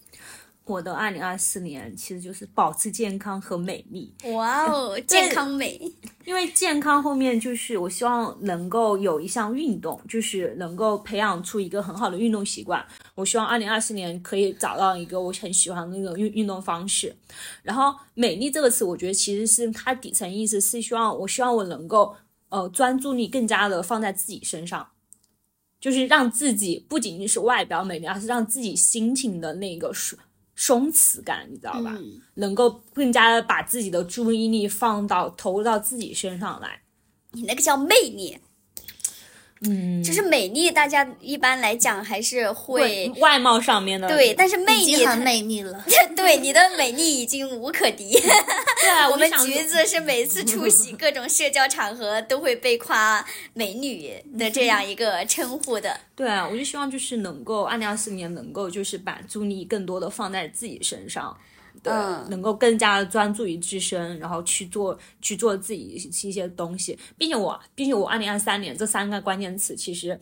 [0.65, 5.81] 我的二零二四年其实就是保持健康和美丽，哇哦，健康美！
[6.25, 12.85] 因为健康后面就是我希望能够有一项运动，就是能够培养出一个很好的运动习惯。
[13.17, 17.15] 我希望二零二四年可以找到一个我很喜欢的那个运运动方式。
[17.65, 22.15] 然后“美丽”这个词，我觉得其实是它底层意思是希望我希望我能够
[22.51, 24.87] 呃专注力更加的放在自己身上。
[25.81, 30.17] 就是让自己不仅仅是外表美丽，而是让自己心情的那个松
[30.55, 31.95] 松弛感，你知道吧？
[31.99, 36.83] 嗯能够更加的把自己的注意力放到投入到自己身上来。
[37.33, 38.39] 你那个叫魅力，
[39.65, 45.85] 嗯，就是美丽，大家一般来讲还是会外貌上面的对，但是魅已力经很美丽了。
[46.17, 48.11] 对你的美丽已经无可敌。
[48.11, 53.25] 对啊， 我们橘子是每次出席各种社交场合都会被夸
[53.55, 55.99] 美女的这样一个称呼的。
[56.17, 61.37] 对啊，我就希望就是能够二零二四年能够就是把注意力更多的放在自己身上。
[61.83, 70.19] 对，嗯能够更加的专注于自身，然后去做去做自己一些东西，并且我，并且我二零二三年这三个关键词其实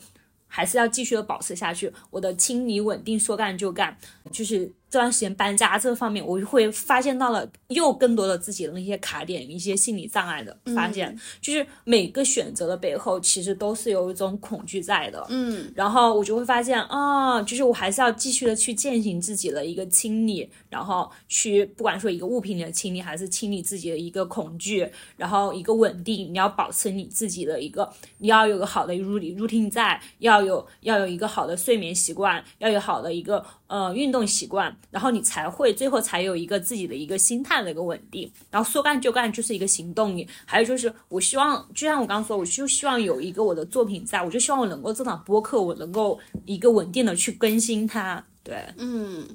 [0.46, 1.92] 还是要继续的保持下去。
[2.10, 3.96] 我的清理、稳定、说干就干，
[4.32, 15.24] 就是这段时间搬家这方面，我就会发现到了又更多的自己的那些卡点、一些心理障碍的发现，就是每个选择的背后其实都是有一种恐惧在的。
[15.28, 15.72] 嗯。
[15.76, 27.88] 然后我就会发现，啊，就是我还是要继续的去践行自己的一个清理，然后去不管说一个物品的清理，还是清理自己的一个恐惧，然后一个稳定，你要保持你自己的一个，
[28.18, 49.26] 你要有个好的 routine routine 在，要有要有一个好的睡眠习惯，要有好的一个呃运动习惯，然后你才会最后才有一个自己的一个心态的一个稳定，然后说干就干就是一个行动力，还有就是我希望，就像我刚刚说，我就希望有一个我的作品在，我就希望我能够这场播客，我能够一个稳定的去更新它，对，嗯，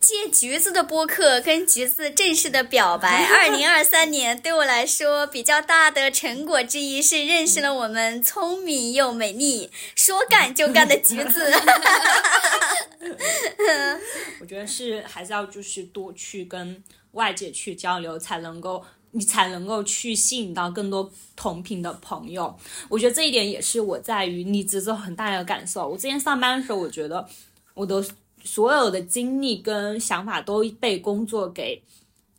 [0.00, 3.24] 借橘子的播客跟橘子正式的表白。
[3.32, 11.50] 二零二三年对我来说比较大的成果之一是认识了我们聪明又美丽、说干就干的橘子。
[14.40, 16.82] 我觉得是还是要就是多去跟
[17.12, 22.56] 外界去交流，才能够你才能够去吸引到更多同频的朋友。
[22.88, 25.88] 我觉得这一点也是我在于你职责很大的感受。
[25.88, 27.26] 我之前上班的时候，我觉得
[27.74, 28.04] 我的
[28.46, 31.82] 所有的精力跟想法都被工作给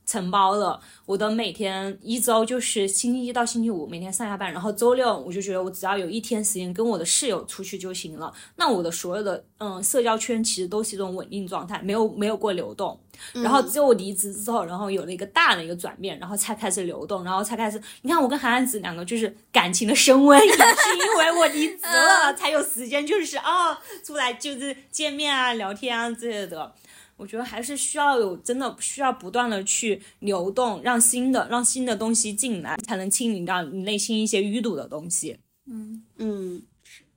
[0.08, 0.80] 承包了。
[1.06, 8.34] 我的每天一周就是星期一到星期五每天上下班，然后周六我就觉得我只要有一天时间跟我的室友出去就行了。
[8.56, 13.00] 那我的所有的嗯社交圈其实都是一种稳定状态，没有没有过流动。
[13.34, 17.82] 然后只有我离职之后，然后有了一个大的一个转变，然后才开始流动，然后才开始。
[18.04, 26.72] 你看我跟韩安子两个就是感情的升温，也是因为我离职了，才有时间就是啊、出来就是见面啊、聊天啊之类的。
[27.18, 35.38] 我觉得还是需要有真的需要不断的去流动，让新的让新的东西进来，才能清理掉你内心一些淤堵的东西。
[35.70, 36.62] 嗯嗯，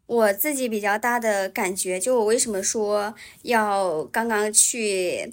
[0.06, 5.32] 我自己比较大的感觉，就我为什么说要刚刚去，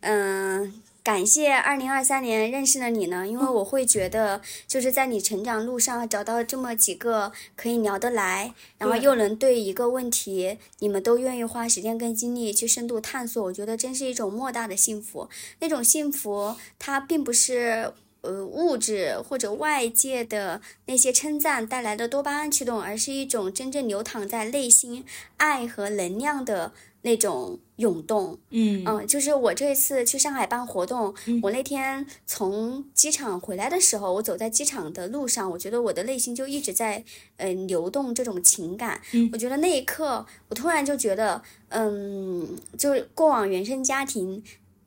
[0.00, 0.72] 嗯、
[1.02, 3.26] 感谢二零二三年认识了你呢？
[3.26, 15.28] 因为我会觉得，就是在你成长路上找到这么几个可以聊得来，然后又能对一个问题，你们都愿意花时间跟精力去深度探索，我觉得真是一种莫大的幸福。
[15.58, 25.04] 那种幸福，它并不是呃物质或者外界的那些称赞带来的多巴胺驱动，而是一种真正流淌在内心
[25.38, 26.72] 爱和能量的。
[27.02, 37.04] 那种涌动，嗯嗯，就是我这一次去上海办活动，我那天从机场回来的时候，我走在机场的路上，我觉得我的内心就一直在
[37.36, 39.00] 嗯流动这种情感。
[39.32, 44.42] 我觉得那一刻，我突然就觉得，嗯，就是过往原生家庭。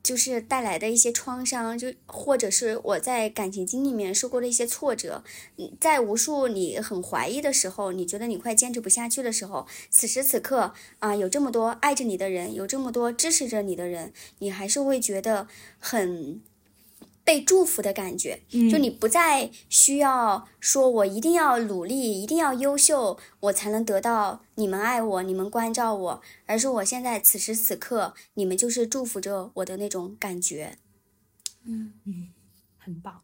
[0.06, 5.24] 就是带来的一些创伤，就或者是我在感情经历里面受过的一些挫折，
[5.80, 15.48] 在无数你很怀疑的时候，你觉得你快坚持不下去的时候，此时此刻啊，有这么多爱着你的人，有这么多支持着你的人，你还是会觉得
[15.80, 16.40] 很。
[17.26, 18.40] 被祝福的感觉，
[18.70, 30.78] 就你不再需要说，我一定要努力，一定要优秀，我才能得到你们爱我，你们关照我，而是我现在此时此刻，你们就是祝福着我的那种感觉。
[31.64, 32.28] 嗯嗯，
[32.78, 33.20] 很棒。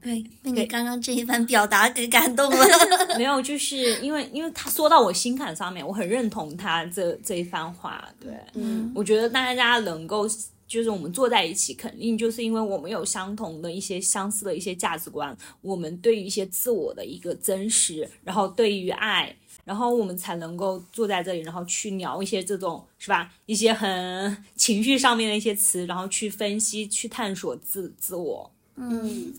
[0.00, 2.66] 对，被你刚刚这一番表达给感动了。
[3.18, 8.08] 没有，就是因为因为他说到我心坎上面，我很认同他这这一番话。
[8.20, 10.28] 对，嗯，我觉得大家能够。
[10.66, 19.34] 就是我们坐在一起，肯定就是因为我们有相同的一些相似的一些价值观，我们对于一些自我的一个真实，然后对于爱，
[19.64, 23.32] 然后我们才能够坐在这里，然后去聊一些这种是吧？
[23.46, 28.50] 一些很情绪上面的一些词，然后去分析、去探索自自我。
[28.76, 29.34] 嗯。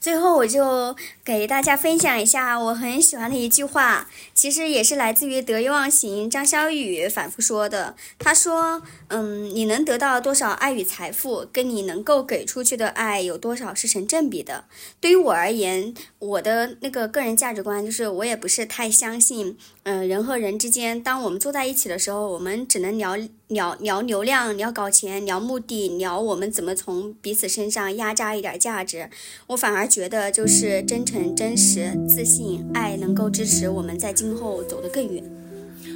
[0.00, 4.10] 最后，我就给大家分享一下我很喜欢的一句话，
[4.42, 7.94] 其实也是来自于得意忘形张小雨反复说的。
[8.18, 14.64] 他说：“嗯，你能得到多少爱与财富，跟你能够给出去的爱有多少是成正比的。”
[15.00, 23.16] 对于我而言，我的那个个人价值观就是，我也不是太相信，嗯，人和人之间，当我们坐在一起的时候，我们只能聊。
[23.48, 29.10] 聊聊流量，聊搞钱，聊目的，聊我们怎么从彼此身上压榨一点价值。
[29.48, 35.22] 我反而觉得，就是真诚、真实、自信、爱，能够支持我们在今后走得更远。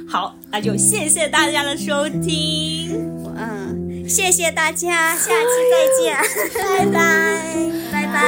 [0.07, 2.91] 好，那就谢谢大家的收听。
[3.35, 6.15] 嗯，谢谢大家，下期再见，
[6.53, 8.27] 拜拜，拜拜。